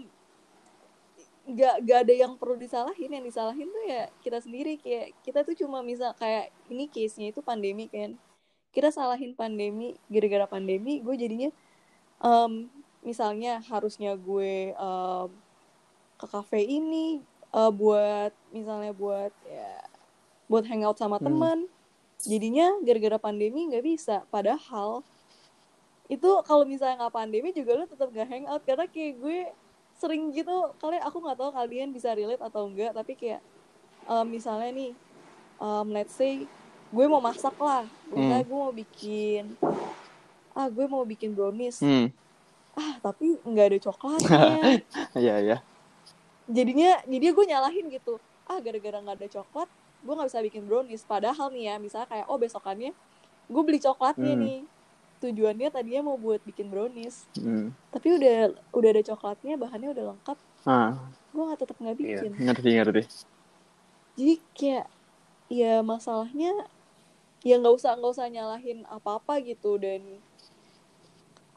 [1.50, 3.14] nggak nggak ada yang perlu disalahin.
[3.14, 4.82] Yang disalahin tuh ya kita sendiri.
[4.82, 8.18] Kayak kita tuh cuma misal kayak ini case nya itu pandemi kan.
[8.74, 11.50] Kita salahin pandemi gara-gara pandemi gue jadinya
[12.26, 12.74] em,
[13.06, 15.30] misalnya harusnya gue em,
[16.20, 19.72] ke cafe ini eh, buat misalnya buat ya
[20.46, 21.26] buat hangout sama Hmm.
[21.26, 21.60] teman.
[22.20, 24.28] Jadinya gara-gara pandemi nggak bisa.
[24.28, 25.02] Padahal
[26.10, 28.62] itu kalau misalnya nggak pandemi juga lo tetap nggak hangout.
[28.62, 29.40] Karena kayak gue
[29.96, 33.40] sering gitu kalian aku nggak tahu kalian bisa relate atau enggak tapi kayak
[34.06, 34.92] eh, misalnya nih
[35.60, 36.44] em, let's say
[36.90, 37.88] gue mau masak lah.
[38.10, 39.56] Misalnya gue mau bikin
[40.52, 41.80] ah gue mau bikin brownies.
[41.80, 42.12] Hmm.
[42.74, 44.50] ah tapi nggak ada coklatnya.
[45.20, 45.58] Iya, iya.
[46.50, 51.04] Jadinya jadi gue nyalahin gitu ah gara-gara nggak ada coklat gue nggak bisa bikin brownies
[51.04, 52.92] padahal nih ya misalnya kayak oh besokannya
[53.46, 54.42] gue beli coklatnya Hmm.
[54.42, 54.60] nih
[55.20, 57.76] tujuannya tadinya mau buat bikin brownies Hmm.
[57.90, 58.38] tapi udah
[58.72, 60.92] udah ada coklatnya bahannya udah lengkap Ah,
[61.30, 62.04] gue nggak tetap nggak Iya.
[62.20, 63.02] bikin ngerti, ngerti.
[64.16, 64.88] jadi kayak
[65.48, 66.52] ya masalahnya
[67.42, 70.02] ya nggak usah nggak usah nyalahin apa apa gitu dan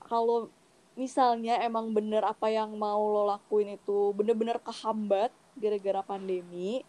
[0.03, 0.51] kalau
[0.93, 6.85] misalnya emang bener apa yang mau lo lakuin itu bener-bener kehambat gara-gara pandemi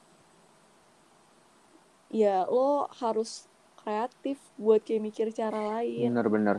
[2.13, 3.47] ya lo harus
[3.79, 6.57] kreatif buat kayak mikir cara lain Bener-bener.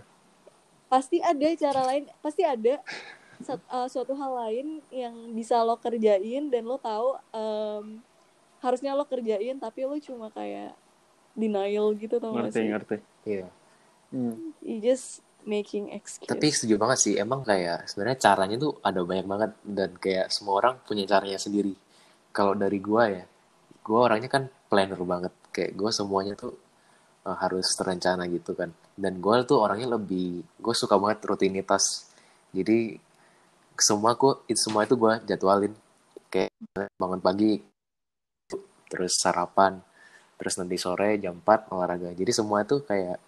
[0.88, 2.80] pasti ada cara lain pasti ada
[3.40, 7.98] sat- uh, suatu hal lain yang bisa lo kerjain dan lo tahu em,
[8.60, 10.76] harusnya lo kerjain tapi lo cuma kayak
[11.34, 12.96] denial gitu tau gak Ngerti, sih ngerti.
[13.26, 13.46] Iya.
[14.14, 14.54] Hmm.
[14.62, 19.26] you just making excuse Tapi setuju banget sih, emang kayak sebenarnya caranya tuh ada banyak
[19.28, 21.72] banget dan kayak semua orang punya caranya sendiri.
[22.34, 23.24] Kalau dari gua ya,
[23.84, 26.56] gua orangnya kan planner banget, kayak gua semuanya tuh
[27.28, 28.72] uh, harus terencana gitu kan.
[28.96, 32.06] Dan gua tuh orangnya lebih, gue suka banget rutinitas.
[32.54, 32.94] Jadi
[33.74, 35.74] semua aku, itu semua itu gua jadwalin,
[36.30, 36.50] kayak
[36.98, 37.58] bangun pagi,
[38.86, 39.82] terus sarapan,
[40.38, 42.10] terus nanti sore jam 4 olahraga.
[42.14, 43.18] Jadi semua itu kayak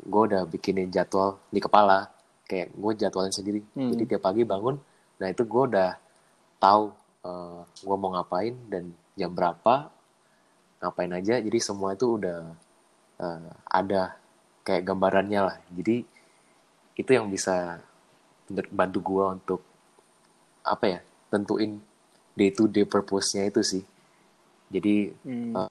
[0.00, 2.08] gue udah bikinin jadwal di kepala.
[2.48, 3.60] Kayak gue jadwalin sendiri.
[3.76, 3.94] Hmm.
[3.94, 4.80] jadi tiap pagi bangun
[5.20, 6.00] nah itu gue udah
[6.56, 6.96] tahu
[7.84, 9.92] gue mau ngapain dan jam berapa
[10.80, 11.36] ngapain aja.
[11.36, 12.40] Jadi semua itu udah
[13.20, 14.16] eh, ada
[14.64, 15.56] kayak gambarannya lah.
[15.68, 16.02] Jadi
[16.96, 17.80] itu yang bisa
[18.72, 19.60] bantu gue untuk
[20.64, 21.80] apa ya tentuin
[22.34, 23.84] day to day purpose-nya itu sih.
[24.72, 25.68] Jadi Hmm.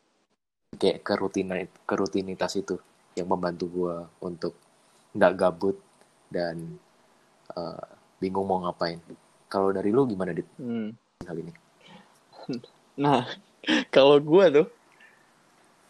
[0.78, 1.58] kayak kerutina
[1.90, 2.78] kerutinitas itu
[3.20, 4.54] yang membantu gue untuk
[5.14, 5.78] nggak gabut
[6.32, 6.80] dan
[7.54, 7.88] eh,
[8.24, 9.00] bingung mau ngapain.
[9.50, 10.96] Kalau dari lu gimana dit Hmm.
[11.28, 11.54] hal ini?
[13.00, 13.24] Nah,
[13.96, 14.68] kalau gue tuh,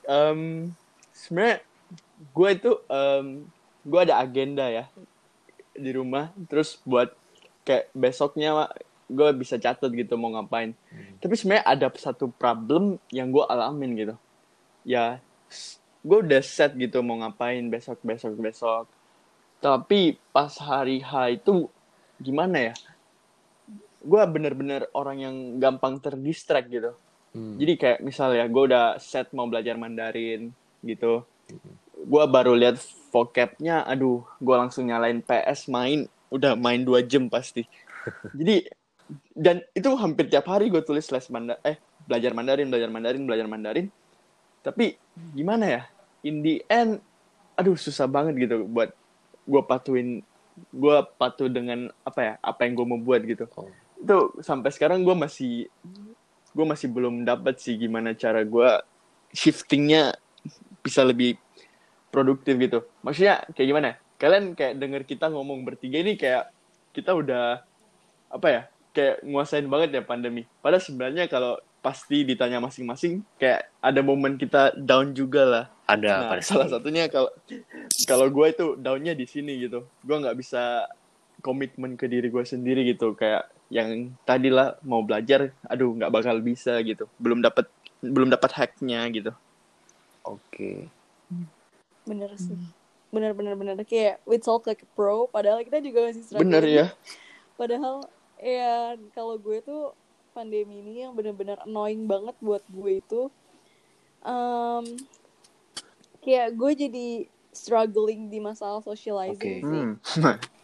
[0.05, 0.69] em
[1.09, 1.57] sebenarnya
[2.37, 3.25] gue itu, em
[3.81, 4.85] gue ada agenda ya
[5.73, 6.29] di rumah.
[6.45, 7.09] Terus buat
[7.65, 8.69] kayak besoknya
[9.09, 10.77] gue bisa catat gitu mau ngapain.
[11.17, 14.15] Tapi sebenarnya ada satu problem yang gue alamin gitu.
[14.85, 15.17] Ya,
[15.99, 18.85] gue udah set gitu mau ngapain besok, besok, besok.
[19.59, 21.67] Tapi pas hari H itu
[22.19, 22.75] gimana ya?
[23.99, 26.95] Gue bener-bener orang yang gampang terdistract gitu.
[27.35, 27.59] Hmm.
[27.59, 31.27] Jadi kayak misalnya gue udah set mau belajar Mandarin gitu.
[31.99, 32.79] Gue baru lihat
[33.11, 37.67] vocabnya, aduh, gue langsung nyalain PS main, udah main dua jam pasti.
[38.39, 38.63] Jadi
[39.35, 43.47] dan itu hampir tiap hari gue tulis les Mandarin eh belajar Mandarin belajar Mandarin belajar
[43.49, 43.87] Mandarin
[44.65, 44.99] tapi
[45.35, 45.81] gimana ya
[46.23, 46.99] in the end
[47.55, 48.91] aduh susah banget gitu buat
[49.47, 50.23] gue patuhin
[50.71, 53.67] gue patuh dengan apa ya apa yang gue mau buat gitu Oh.
[53.99, 55.67] itu sampai sekarang gue masih
[56.55, 58.69] gue masih belum dapat sih gimana cara gue
[59.35, 60.15] shiftingnya
[60.79, 61.35] bisa lebih
[62.09, 63.95] produktif gitu maksudnya kayak gimana ya?
[64.19, 66.51] kalian kayak denger kita ngomong bertiga ini kayak
[66.91, 67.63] kita udah
[68.31, 74.03] apa ya kayak nguasain banget ya pandemi padahal sebenarnya kalau pasti ditanya masing-masing kayak ada
[74.03, 77.33] momen kita down juga lah Ada Nah, pada salah satunya kalau
[78.05, 79.89] kalau gue itu downnya di sini gitu.
[80.05, 80.85] Gue nggak bisa
[81.41, 83.17] komitmen ke diri gue sendiri gitu.
[83.17, 87.09] Kayak yang tadi lah mau belajar, aduh nggak bakal bisa gitu.
[87.17, 87.65] Belum dapat
[88.05, 89.33] belum dapat hacknya gitu.
[90.29, 90.85] Oke.
[92.09, 92.57] bener sih
[93.13, 96.63] bener bener bener kayak we talk like a pro padahal kita juga masih struggling Bener
[96.65, 96.85] ya.
[97.53, 98.05] padahal
[98.41, 99.93] ya kalau gue tuh
[100.31, 103.21] pandemi ini yang bener-bener annoying banget buat gue itu
[104.23, 104.85] um,
[106.23, 107.07] kayak gue jadi
[107.49, 109.67] struggling di masalah socializing Oke.
[109.67, 109.97] sih Hmm.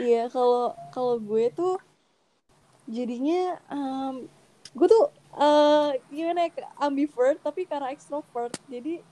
[0.00, 1.76] Iya, kalau kalau gue tuh
[2.88, 4.24] jadinya em,
[4.72, 8.56] gue tuh eh gimana ya ambivert tapi karena extrovert.
[8.72, 9.04] Jadi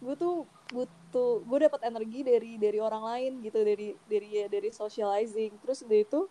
[0.00, 4.72] gue tuh butuh gue dapat energi dari dari orang lain gitu dari dari ya dari
[4.72, 5.60] socializing.
[5.60, 6.24] Terus dari itu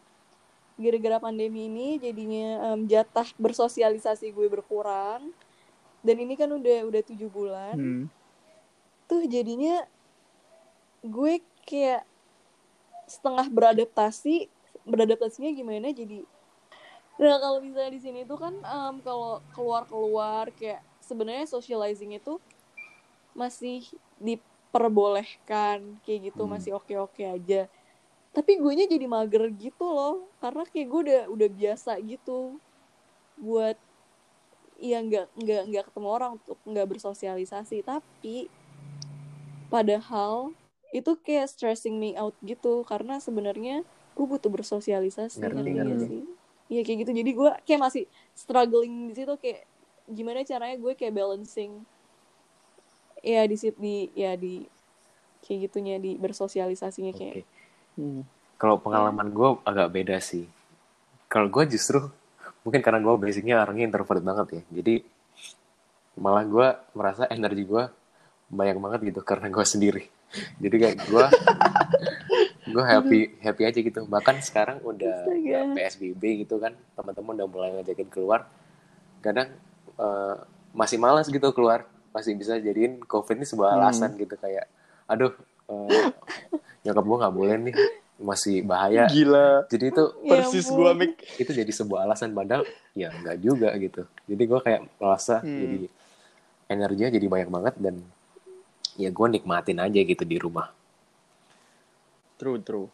[0.75, 5.29] gara-gara pandemi ini jadinya em, jatah bersosialisasi gue berkurang.
[6.03, 8.03] Dan ini kan udah udah tujuh bulan Hmm.
[9.07, 9.87] tuh jadinya
[10.99, 12.03] gue kayak
[13.07, 14.47] setengah beradaptasi
[14.83, 16.23] beradaptasinya gimana jadi
[17.19, 22.35] nah kalau misalnya di sini tuh kan em, kalau keluar keluar kayak sebenarnya socializing itu
[23.31, 23.85] masih
[24.19, 26.51] diperbolehkan kayak gitu Hmm.
[26.57, 27.71] masih oke oke aja
[28.33, 30.33] tapi gue nya jadi mager gitu loh.
[30.41, 32.57] Karena kayak gue udah udah biasa gitu
[33.37, 33.77] buat
[34.81, 37.85] ya nggak nggak nggak ketemu orang untuk nggak bersosialisasi.
[37.85, 38.49] Tapi
[39.69, 40.57] padahal
[40.93, 42.81] itu kayak stressing me out gitu.
[42.89, 43.85] Karena sebenarnya
[44.17, 46.05] gue butuh bersosialisasi Ngerti, ngerti nggak ngerti.
[46.09, 46.23] sih.
[46.73, 47.11] Iya kayak gitu.
[47.21, 49.33] Jadi gue kayak masih struggling di situ.
[49.37, 49.69] Kayak
[50.09, 51.85] gimana caranya gue kayak balancing
[53.23, 54.67] ya di sit di ya di
[55.45, 57.62] kayak gitunya di bersosialisasinya kayak Oke.
[57.93, 58.23] Hmm.
[58.57, 60.47] Kalau pengalaman gue agak beda sih.
[61.27, 61.99] Kalau gue justru
[62.63, 64.63] mungkin karena gue basicnya orangnya introvert banget ya.
[64.81, 64.95] Jadi
[66.13, 67.83] malah gue merasa energi gue
[68.53, 70.03] banyak banget gitu karena gue sendiri.
[70.61, 71.25] Jadi kayak gue
[72.73, 74.01] gue happy happy aja gitu.
[74.07, 78.47] Bahkan sekarang udah ya, PSBB gitu kan, teman-teman udah mulai ngajakin keluar.
[79.19, 79.51] Kadang
[79.99, 80.35] eh,
[80.71, 83.79] masih malas gitu keluar, masih bisa jadiin COVID ini sebuah Hmm.
[83.83, 84.65] alasan gitu kayak,
[85.05, 85.33] aduh
[85.89, 86.09] eh,
[86.83, 87.75] nyokap gue nggak boleh nih,
[88.17, 89.05] masih bahaya.
[89.05, 89.65] Gila.
[89.67, 91.13] Jadi itu Ya Persis gue Mik.
[91.37, 94.03] itu jadi sebuah alasan padahal ya nggak juga gitu.
[94.25, 95.57] Jadi gue kayak merasa Hmm.
[95.57, 95.77] jadi
[96.65, 97.95] energinya jadi banyak banget dan
[98.93, 100.69] ya gue nikmatin aja gitu di rumah.
[102.35, 102.89] True, true.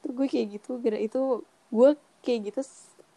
[0.00, 2.60] tuh gue kayak gitu gara itu gue kayak gitu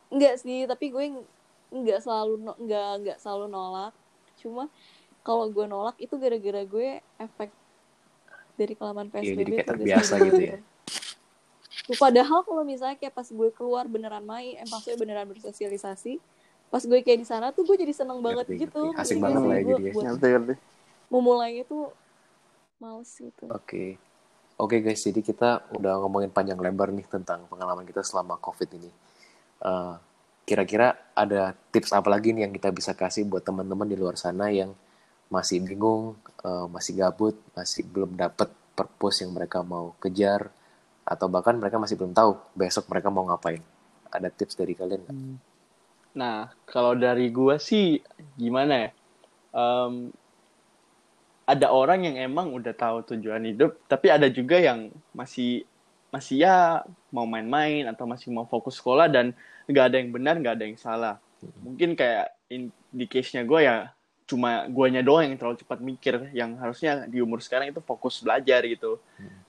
[0.10, 1.28] enggak sih tapi gue ng-
[1.74, 3.96] nggak selalu no- nggak nggak selalu nolak
[4.36, 4.68] cuma
[5.22, 7.56] kalau gue nolak itu gara-gara gue efek
[8.54, 10.40] dari kelamaan Iya, PSBB jadi kayak terbiasa gitu.
[11.92, 16.16] Tuh, padahal kalau misalnya kayak pas gue keluar beneran main, eh maksudnya beneran bersosialisasi,
[16.72, 18.82] pas gue kayak di sana tuh gue jadi seneng banget Ngerti, gitu.
[18.96, 19.04] ngerti.
[19.04, 19.92] Asik banget lah ya jadi ya.
[19.92, 20.54] Ngerti, ngerti.
[21.12, 21.92] memulainya tuh
[22.80, 23.46] males gitu.
[23.52, 24.00] Oke.
[24.56, 28.90] Oke guys, jadi kita udah ngomongin panjang lebar nih tentang pengalaman kita selama COVID ini.
[29.60, 29.96] Eh,
[30.44, 34.52] Kira-kira ada tips apa lagi nih yang kita bisa kasih buat teman-teman di luar sana
[34.52, 34.76] yang
[35.34, 36.14] masih bingung,
[36.46, 40.54] eh, masih gabut, masih belum dapat purpose yang mereka mau kejar,
[41.02, 43.66] atau bahkan mereka masih belum tahu besok mereka mau ngapain.
[44.14, 45.18] Ada tips dari kalian nggak?
[46.14, 47.98] Nah, kalau dari gua sih
[48.38, 48.90] gimana ya?
[49.54, 50.14] Em,
[51.44, 55.66] ada orang yang emang udah tahu tujuan hidup, tapi ada juga yang masih
[56.14, 59.34] masih ya mau main-main atau masih mau fokus sekolah dan
[59.66, 61.16] nggak ada yang benar, nggak ada yang salah.
[61.66, 63.92] Mungkin kayak in, di case-nya gue ya
[64.24, 68.64] cuma guanya doang yang terlalu cepat mikir, yang harusnya di umur sekarang itu fokus belajar
[68.64, 68.98] gitu.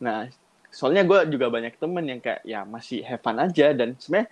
[0.02, 0.26] Nah,
[0.74, 4.26] soalnya gue juga banyak temen yang kayak ya masih have fun aja dan sebenarnya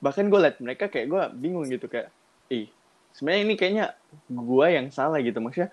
[0.00, 2.08] bahkan gue liat mereka kayak gue bingung gitu kayak
[2.48, 2.68] ih
[3.12, 3.86] sebenarnya ini kayaknya
[4.28, 5.68] gue yang salah gitu maksudnya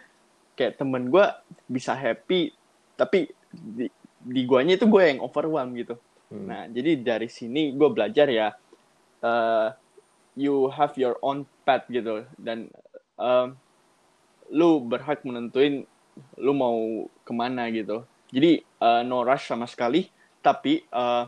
[0.59, 1.26] kayak temen gue
[1.72, 2.51] bisa happy
[2.99, 3.88] tapi di,
[4.24, 5.95] di guanya itu gue yang overwhelm gitu
[6.32, 6.47] Hmm.
[6.47, 8.55] nah jadi dari sini gue belajar ya
[9.19, 9.67] eh,
[10.39, 12.72] you have your own path gitu dan
[13.19, 13.59] em,
[14.51, 15.87] lu berhak menentuin
[16.37, 18.03] lu mau ke mana gitu.
[18.31, 20.11] Jadi eh, no rush sama sekali.
[20.43, 21.23] Tapi eh,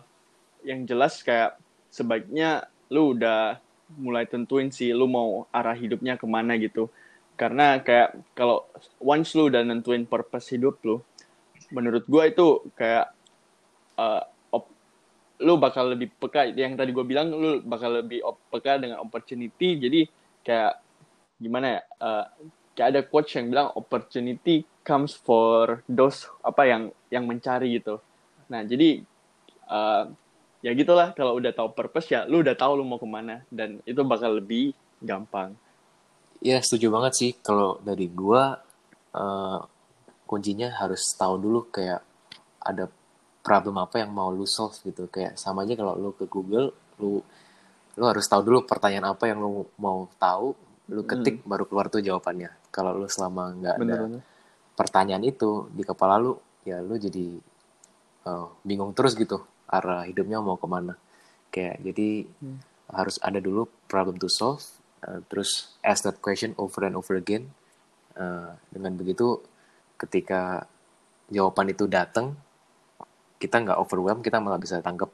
[0.67, 3.59] yang jelas kayak sebaiknya lu udah
[3.99, 6.91] mulai tentuin sih lu mau arah hidupnya ke mana gitu.
[7.33, 8.67] Karena kayak kalau
[9.01, 11.01] once lu udah nentuin purpose hidup lu
[11.73, 13.09] menurut gua itu kayak
[13.97, 14.21] uh,
[14.53, 14.69] op,
[15.41, 16.53] lu bakal lebih peka.
[16.53, 19.81] Yang tadi gua bilang lu bakal lebih op, peka dengan opportunity.
[19.81, 20.01] Jadi
[20.45, 20.77] kayak
[21.41, 22.25] gimana ya uh,
[22.73, 28.01] kayak ada quote yang bilang opportunity comes for those apa yang yang mencari gitu.
[28.49, 29.01] Nah jadi
[29.69, 30.09] uh,
[30.65, 31.13] ya gitulah.
[31.13, 33.45] Kalau udah tahu purpose ya lu udah tahu lu mau ke mana.
[33.47, 35.55] Dan itu bakal lebih gampang.
[36.43, 37.31] Ya setuju banget sih.
[37.39, 38.59] Kalau dari gua
[39.15, 39.59] uh,
[40.27, 42.01] kuncinya harus tahu dulu kayak
[42.63, 42.89] ada
[43.43, 45.07] problem apa yang mau lu solve gitu.
[45.07, 47.21] Kayak sama aja kalau lu ke Google lu
[47.93, 50.57] lu harus tahu dulu pertanyaan apa yang lu mau tahu
[50.91, 51.47] lu ketik hmm.
[51.47, 54.21] baru keluar tuh jawabannya kalau lu selama nggak ada bener.
[54.75, 56.35] pertanyaan itu di kepala lu
[56.67, 57.39] ya lu jadi
[58.27, 60.99] uh, bingung terus gitu arah hidupnya mau ke mana
[61.53, 62.57] kayak jadi hmm.
[62.91, 64.63] harus ada dulu problem to solve
[65.07, 67.47] uh, terus ask that question over and over again
[68.19, 69.39] uh, dengan begitu
[69.95, 70.67] ketika
[71.31, 72.35] jawaban itu datang
[73.39, 75.11] kita nggak overwhelm kita malah bisa tangkap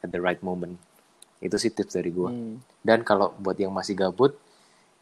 [0.00, 0.80] at the right moment
[1.42, 2.56] itu sih tips dari gue hmm.
[2.80, 4.32] dan kalau buat yang masih gabut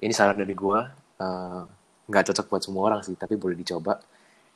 [0.00, 0.80] ini saran dari gue
[1.20, 1.62] uh,
[2.10, 4.00] nggak cocok buat semua orang sih tapi boleh dicoba.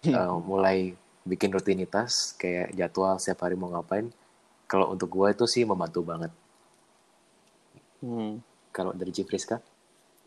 [0.04, 0.92] Uh, mulai
[1.24, 4.12] bikin rutinitas kayak jadwal setiap hari mau ngapain.
[4.68, 6.32] Kalau untuk gue itu sih membantu banget.
[8.04, 8.44] Hmm.
[8.68, 9.64] kalau dari Cifriska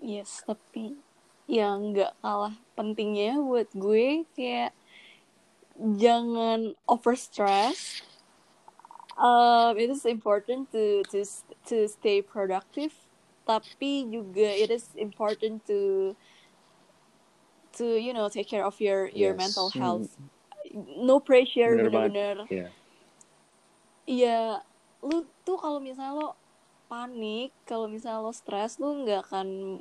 [0.01, 0.97] yes tapi
[1.45, 4.73] yang nggak kalah pentingnya buat gue kayak
[5.77, 8.01] jangan over stress
[9.13, 11.21] um, it is important to to
[11.69, 12.97] to stay productive
[13.47, 16.11] tapi juga it is important to
[17.71, 19.39] to you know take care of your your yes.
[19.39, 20.35] mental health hmm
[20.99, 22.67] no pressure bener-bener iya
[24.07, 24.53] yeah.
[25.03, 26.29] lu tuh kalau misalnya lo
[26.87, 29.79] panik kalau misalnya lo stres lu nggak akan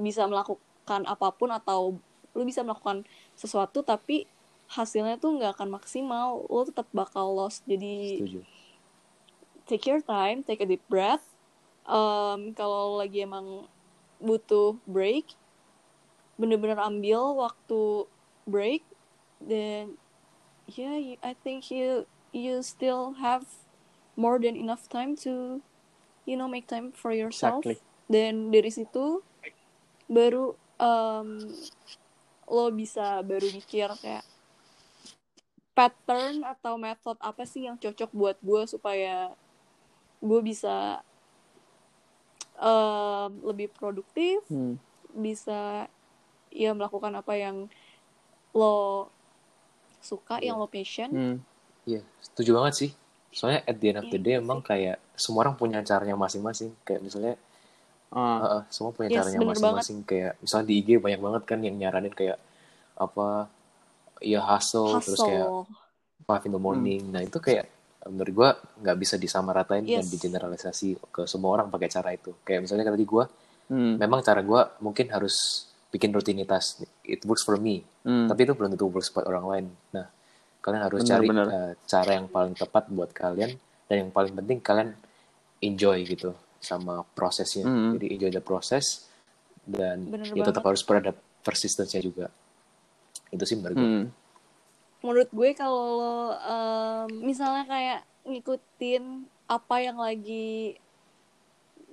[0.00, 1.96] bisa melakukan apa pun atau
[2.34, 3.06] lu bisa melakukan
[3.38, 4.26] sesuatu tapi
[4.68, 8.40] hasilnya tuh nggak akan maksimal lo tetap bakal lost jadi Setuju.
[9.68, 11.33] take your time take a deep breath
[11.88, 13.68] um, kalau lagi emang
[14.20, 15.36] butuh break
[16.34, 18.10] bener-bener ambil waktu
[18.48, 18.82] break
[19.38, 19.94] then
[20.66, 23.46] yeah you, I think you you still have
[24.18, 25.62] more than enough time to
[26.26, 27.78] you know make time for yourself exactly.
[28.10, 29.22] dan dari situ
[30.10, 31.38] baru um,
[32.50, 34.24] lo bisa baru mikir kayak
[35.74, 39.34] pattern atau method apa sih yang cocok buat gue supaya
[40.22, 41.02] gue bisa
[42.64, 44.80] um, lebih produktif hmm.
[45.12, 45.86] bisa
[46.48, 47.68] ya melakukan apa yang
[48.56, 49.08] lo
[50.00, 50.52] suka yeah.
[50.52, 51.38] yang lo passion hmm.
[51.84, 52.90] Iya, yeah, setuju banget sih.
[53.28, 56.72] Soalnya at the end of the day yeah, emang kayak semua orang punya caranya masing-masing.
[56.80, 57.34] Kayak misalnya
[58.08, 59.98] uh, uh, semua punya yes, caranya masing-masing.
[60.08, 62.40] Kayak misalnya di IG banyak banget kan yang nyaranin kayak
[62.96, 63.52] apa
[64.24, 65.04] ya hustle, hustle.
[65.04, 65.48] terus kayak
[66.24, 67.02] five in the morning.
[67.04, 67.12] Hmm.
[67.12, 67.68] Nah itu kayak
[68.10, 68.48] menurut gue
[68.84, 70.04] nggak bisa disamaratain yes.
[70.04, 72.36] dan digeneralisasi ke semua orang pakai cara itu.
[72.44, 73.24] Kayak misalnya tadi gue,
[73.70, 73.96] hmm.
[74.00, 78.26] memang cara gue mungkin harus bikin rutinitas it works for me hmm.
[78.26, 80.10] tapi itu belum tentu works buat orang lain nah
[80.58, 81.46] kalian harus bener, cari bener.
[81.46, 83.54] Uh, cara yang paling tepat buat kalian
[83.86, 84.90] dan yang paling penting kalian
[85.62, 87.94] enjoy gitu sama prosesnya hmm.
[87.94, 89.06] jadi enjoy the process
[89.62, 91.14] dan bener ya tetap harus berada
[91.46, 92.26] persistence juga
[93.30, 94.06] itu sih menurut gue hmm.
[95.04, 100.80] Menurut gue kalau um, misalnya kayak ngikutin apa yang lagi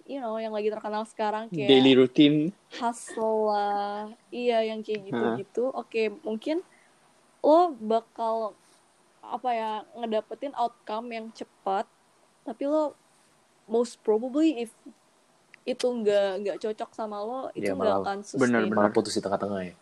[0.08, 2.56] you know yang lagi terkenal sekarang kayak daily routine.
[2.80, 6.64] hustle lah iya yang kayak gitu-gitu oke okay, mungkin
[7.44, 8.56] lo bakal
[9.20, 11.84] apa ya ngedapetin outcome yang cepat
[12.48, 12.96] tapi lo
[13.68, 14.72] most probably if
[15.68, 18.42] itu nggak nggak cocok sama lo itu iya, nggak akan sustain.
[18.50, 19.76] bener bener putus di tengah-tengah ya.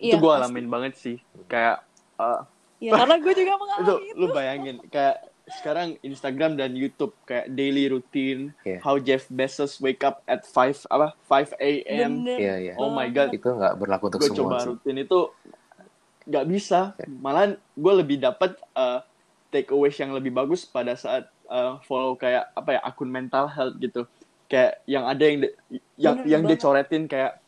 [0.00, 1.16] Itu iya, gue alamin banget sih
[1.46, 1.84] kayak
[2.20, 2.40] uh,
[2.76, 7.50] ya karena gue juga mengalami itu, itu lu bayangin kayak sekarang Instagram dan YouTube kayak
[7.52, 8.78] daily routine, yeah.
[8.80, 12.12] how Jeff Bezos wake up at 5 apa 5 a.m.
[12.24, 12.76] Yeah, yeah.
[12.78, 13.34] Oh my god.
[13.34, 14.38] Itu nggak berlaku untuk gua semua.
[14.38, 15.20] Gue coba rutin itu
[16.30, 16.80] nggak bisa.
[16.96, 17.10] Yeah.
[17.18, 19.02] Malah gue lebih dapat uh,
[19.50, 24.06] takeaways yang lebih bagus pada saat uh, follow kayak apa ya akun mental health gitu.
[24.46, 25.48] Kayak yang ada yang de,
[25.98, 27.39] yang Bener yang dia coretin kayak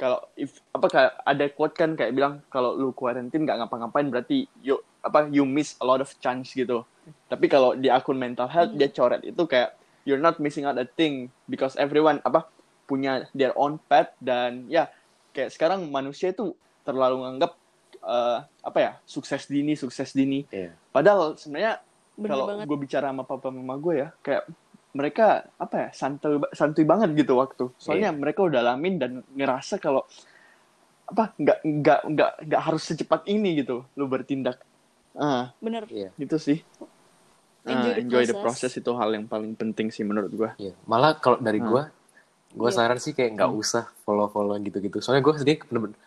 [0.00, 4.48] kalau if apa kayak ada quote kan kayak bilang kalau lu quarantine nggak ngapa-ngapain berarti
[4.64, 6.88] yuk apa you miss a lot of chance gitu.
[7.28, 9.76] Tapi kalau di akun mental health dia coret itu kayak
[10.08, 12.48] you're not missing out a thing because everyone apa
[12.88, 14.88] punya their own path dan ya
[15.36, 17.60] kayak sekarang manusia itu terlalu menganggap
[18.00, 20.48] uh, apa ya sukses dini sukses dini.
[20.48, 20.72] Yeah.
[20.96, 21.84] padahal sebenarnya
[22.16, 24.48] kalau gue bicara sama papa mama gue ya kayak
[24.90, 30.02] mereka apa ya santai santuy banget gitu waktu soalnya mereka udah alamin dan ngerasa kalau
[31.06, 34.58] apa nggak nggak nggak nggak harus secepat ini gitu lu bertindak
[35.12, 36.10] ah bener Iya.
[36.16, 36.62] gitu sih
[37.60, 38.72] Enjoy Ah, the enjoy the process.
[38.72, 40.72] process itu hal yang paling penting sih menurut gua Iya.
[40.86, 41.68] Malah kalau dari Hmm.
[41.68, 41.82] gua,
[42.50, 42.76] gua Iya.
[42.78, 44.96] saran sih kayak nggak usah follow-follow gitu-gitu.
[44.98, 45.98] Soalnya gua sendiri bener-bener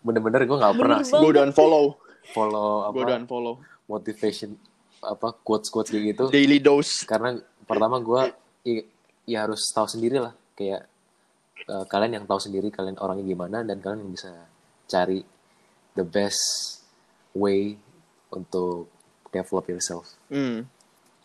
[0.00, 1.18] bener-bener gua nggak Bener pernah sih banget.
[1.18, 1.86] gua udah unfollow
[2.30, 3.54] follow gua udah apa unfollow
[3.84, 4.50] motivation
[5.02, 6.24] apa quotes quotes kayak gitu.
[6.30, 8.32] daily dose Karena pertama gua
[8.64, 8.86] i-
[9.24, 10.86] ya harus tahu sendiri lah kayak
[11.64, 14.30] eh, kalian yang tahu sendiri kalian orangnya gimana dan kalian yang bisa
[14.84, 15.24] cari
[15.96, 16.42] the best
[17.32, 17.78] way
[18.28, 18.90] untuk
[19.30, 20.14] develop yourself.
[20.30, 20.66] Hmm,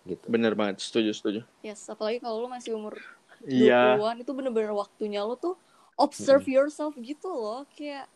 [0.05, 0.25] gitu.
[0.29, 1.41] bener banget setuju setuju.
[1.61, 2.97] Yes apalagi kalau lu masih umur
[3.45, 3.97] iya.
[3.97, 5.55] 20-an itu bener-bener waktunya lu tuh
[5.99, 8.07] observe yourself gitu loh kayak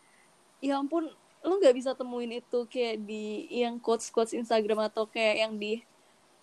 [0.64, 1.12] ya ampun
[1.44, 5.84] lu nggak bisa temuin itu kayak di yang quotes quotes Instagram atau kayak yang di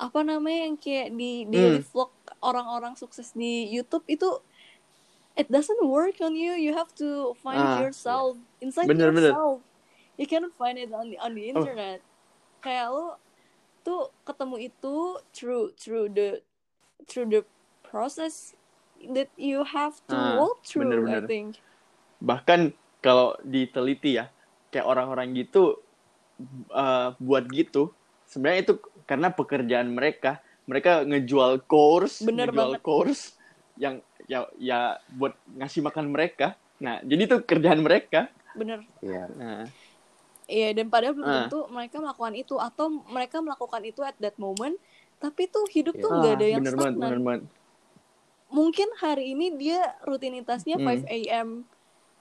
[0.00, 1.90] apa namanya yang kayak di daily Hmm.
[1.92, 4.40] vlog orang-orang sukses di YouTube itu
[5.36, 9.32] it doesn't work on you you have to find Ah, yourself inside Bener, bener.
[9.36, 9.60] yourself
[10.16, 11.60] you cannot find it on the on the Oh.
[11.60, 12.00] internet
[12.64, 13.12] kayak lu
[13.84, 14.96] tuh ketemu itu
[15.36, 16.40] through through the
[17.04, 17.44] through the
[17.84, 18.56] process
[19.16, 21.24] that you have to Ah, walk through bener-bener.
[21.24, 21.60] I think
[22.20, 24.28] bahkan kalau diteliti ya
[24.68, 25.80] kayak orang-orang gitu
[26.72, 27.96] uh, buat gitu
[28.28, 28.74] sebenarnya itu
[29.10, 32.80] karena pekerjaan mereka mereka ngejual course Bener ngejual banget.
[32.80, 33.34] course
[33.74, 34.78] yang ya ya
[35.10, 39.24] buat ngasih makan mereka nah jadi itu kerjaan mereka bener Iya.
[39.34, 39.66] nah
[40.46, 41.36] Iya dan padahal belum Ah.
[41.46, 44.74] tentu mereka melakukan itu atau mereka melakukan itu at that moment
[45.18, 46.02] tapi tuh hidup Iya.
[46.02, 47.42] tuh nggak ah, ada yang bener banget stagnan bener banget
[48.50, 50.86] mungkin hari ini dia rutinitasnya Hmm.
[51.02, 51.48] 5 a.m.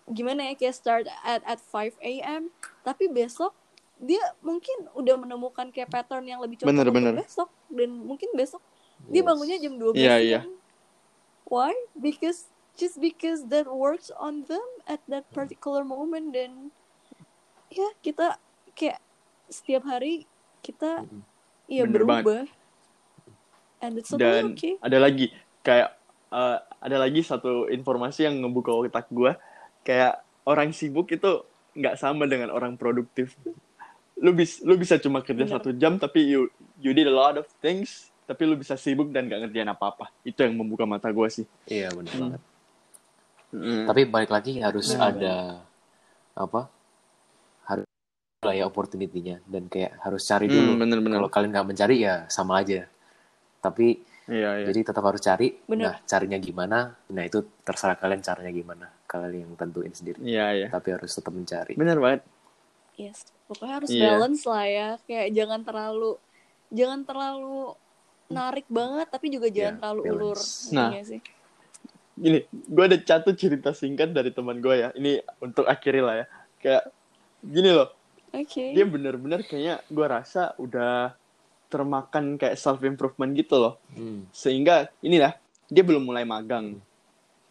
[0.07, 2.49] Gimana ya kayak start at at 5 a.m.
[2.81, 3.53] Tapi besok
[4.00, 7.14] dia mungkin udah menemukan kayak pattern yang lebih cocok Bener, bener.
[7.20, 8.64] besok dan mungkin besok
[9.08, 9.28] dia Yes.
[9.28, 10.39] bangunnya jam 12 Iya, iya.
[10.43, 10.56] siang.
[11.45, 11.74] Why?
[11.93, 16.72] Because just because that works on them at that particular moment dan
[17.68, 18.39] ya kita
[18.72, 19.00] kayak
[19.47, 20.24] setiap hari
[20.62, 21.24] kita Mm-mm.
[21.68, 22.24] ya Bener banget.
[22.24, 22.43] berubah.
[23.80, 24.74] And it's totally dan okay.
[24.80, 25.95] ada lagi kayak
[26.30, 29.32] uh, ada lagi satu informasi yang ngebuka otak gue
[29.82, 31.43] kayak orang sibuk itu
[31.74, 33.39] nggak sama dengan orang produktif
[34.20, 35.55] lu bis lu bisa cuma kerja Bener.
[35.55, 39.26] satu jam tapi you you did a lot of things tapi lu bisa sibuk dan
[39.26, 42.22] gak ngerjain apa apa itu yang membuka mata gue sih Iya benar Hmm.
[42.30, 42.41] banget.
[43.89, 45.09] Tapi balik lagi harus Benar.
[45.09, 45.36] ada
[46.38, 46.70] apa?
[47.65, 47.86] Harus
[48.45, 50.72] ya opportunity-nya dan kayak harus cari Hmm, dulu.
[50.86, 52.86] bener-bener Kalau kalian nggak mencari ya sama aja.
[53.59, 53.97] Tapi
[54.30, 55.57] iya iya jadi tetap harus cari.
[55.65, 55.84] Bener.
[55.89, 56.93] Nah carinya gimana?
[57.09, 58.86] Nah itu terserah kalian caranya gimana.
[59.09, 60.22] Kalian yang tentuin sendiri.
[60.22, 61.74] iya iya Tapi harus tetap mencari.
[61.74, 62.22] bener banget
[62.99, 64.04] Yes, pokoknya harus Iya.
[64.08, 64.89] balance lah ya.
[65.04, 66.12] Kayak jangan terlalu
[66.70, 67.74] jangan terlalu
[68.30, 70.14] narik banget tapi juga jangan Iya, terlalu balance.
[70.16, 70.39] ulur.
[70.72, 70.89] Nah.
[70.93, 71.22] Iya sih.
[72.16, 76.26] gini gue ada satu cerita singkat dari teman gue ya ini untuk akhiri lah ya
[76.60, 76.84] kayak
[77.41, 77.95] gini loh
[78.30, 78.76] Oke.
[78.76, 81.16] dia bener-bener kayaknya gue rasa udah
[81.66, 84.28] termakan kayak self improvement gitu loh Hmm.
[84.30, 85.32] sehingga inilah
[85.66, 86.84] dia belum mulai magang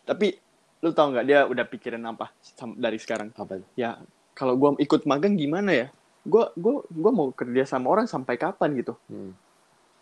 [0.05, 0.37] tapi
[0.79, 2.29] lu tau nggak dia udah pikirin apa
[2.77, 3.65] dari sekarang Apa?
[3.73, 3.97] ya
[4.39, 5.87] kalau gue ikut magang gimana ya?
[6.23, 8.95] Gue gua gua mau kerja sama orang sampai kapan gitu?
[9.11, 9.35] Hmm.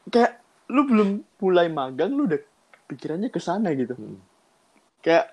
[0.07, 1.09] kayak lu belum
[1.41, 2.39] mulai magang lu udah
[2.87, 3.97] pikirannya ke sana gitu.
[3.97, 4.21] Hmm.
[5.01, 5.33] kayak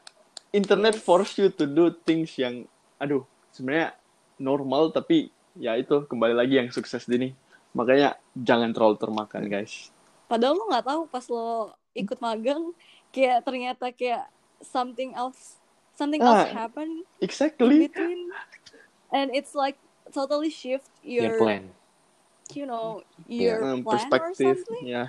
[0.54, 2.64] internet force you to do things yang
[2.98, 3.98] aduh sebenarnya
[4.38, 7.34] normal tapi ya itu kembali lagi yang sukses ini.
[7.74, 9.90] Makanya jangan terlalu termakan guys.
[10.30, 12.74] Padahal lo nggak tahu pas lo ikut magang
[13.10, 14.26] kayak ternyata kayak
[14.62, 15.58] something else
[15.94, 17.86] something else Ah, happen in exactly.
[17.86, 18.30] between
[19.14, 19.78] and it's like
[20.10, 21.64] totally shift Your your plan.
[22.52, 23.00] you know
[23.30, 23.56] Yeah.
[23.56, 24.84] your Hmm, plan or perspektif something.
[24.84, 25.06] ya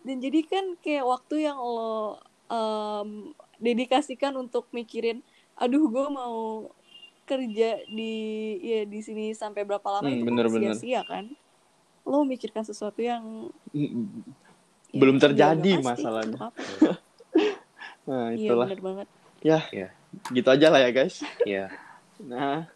[0.00, 2.16] dan jadi kan kayak waktu yang lo
[2.48, 5.20] em, dedikasikan untuk mikirin
[5.54, 6.70] aduh gue mau
[7.28, 8.14] kerja di
[8.58, 10.72] ya di sini sampai berapa lama Hmm, itu bener-bener.
[10.72, 11.24] kan sia-sia kan
[12.02, 14.24] lo memikirkan sesuatu yang Mm,
[14.88, 15.84] ya, Belum juga terjadi pasti.
[15.84, 16.38] masalahnya.
[18.08, 19.08] Nah iya itulah bener banget
[19.44, 19.88] ya Iya.
[20.32, 21.68] gitu aja lah ya guys Iya.
[22.18, 22.66] Nah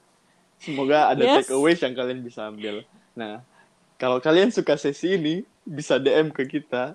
[0.57, 1.47] semoga ada Yes.
[1.47, 2.87] takeaways yang kalian bisa ambil.
[3.15, 3.43] Nah
[3.97, 6.95] kalau kalian suka sesi ini bisa DM ke kita.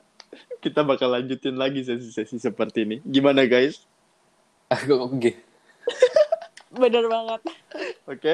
[0.59, 2.97] Kita bakal lanjutin lagi sesi-sesi seperti ini.
[3.01, 3.87] Gimana guys?
[4.91, 5.39] Oke.
[6.81, 7.41] bener banget.
[8.03, 8.33] Oke?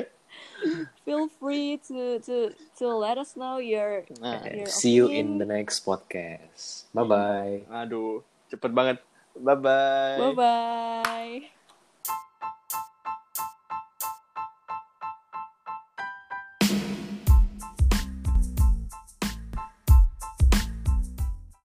[1.06, 2.50] Feel free to to
[2.80, 4.42] to let us know your nah.
[4.48, 6.90] Your See you in the next podcast.
[6.96, 7.56] Bye bye.
[7.70, 8.98] aduh cepet banget.
[9.38, 11.63] Bye bye bye bye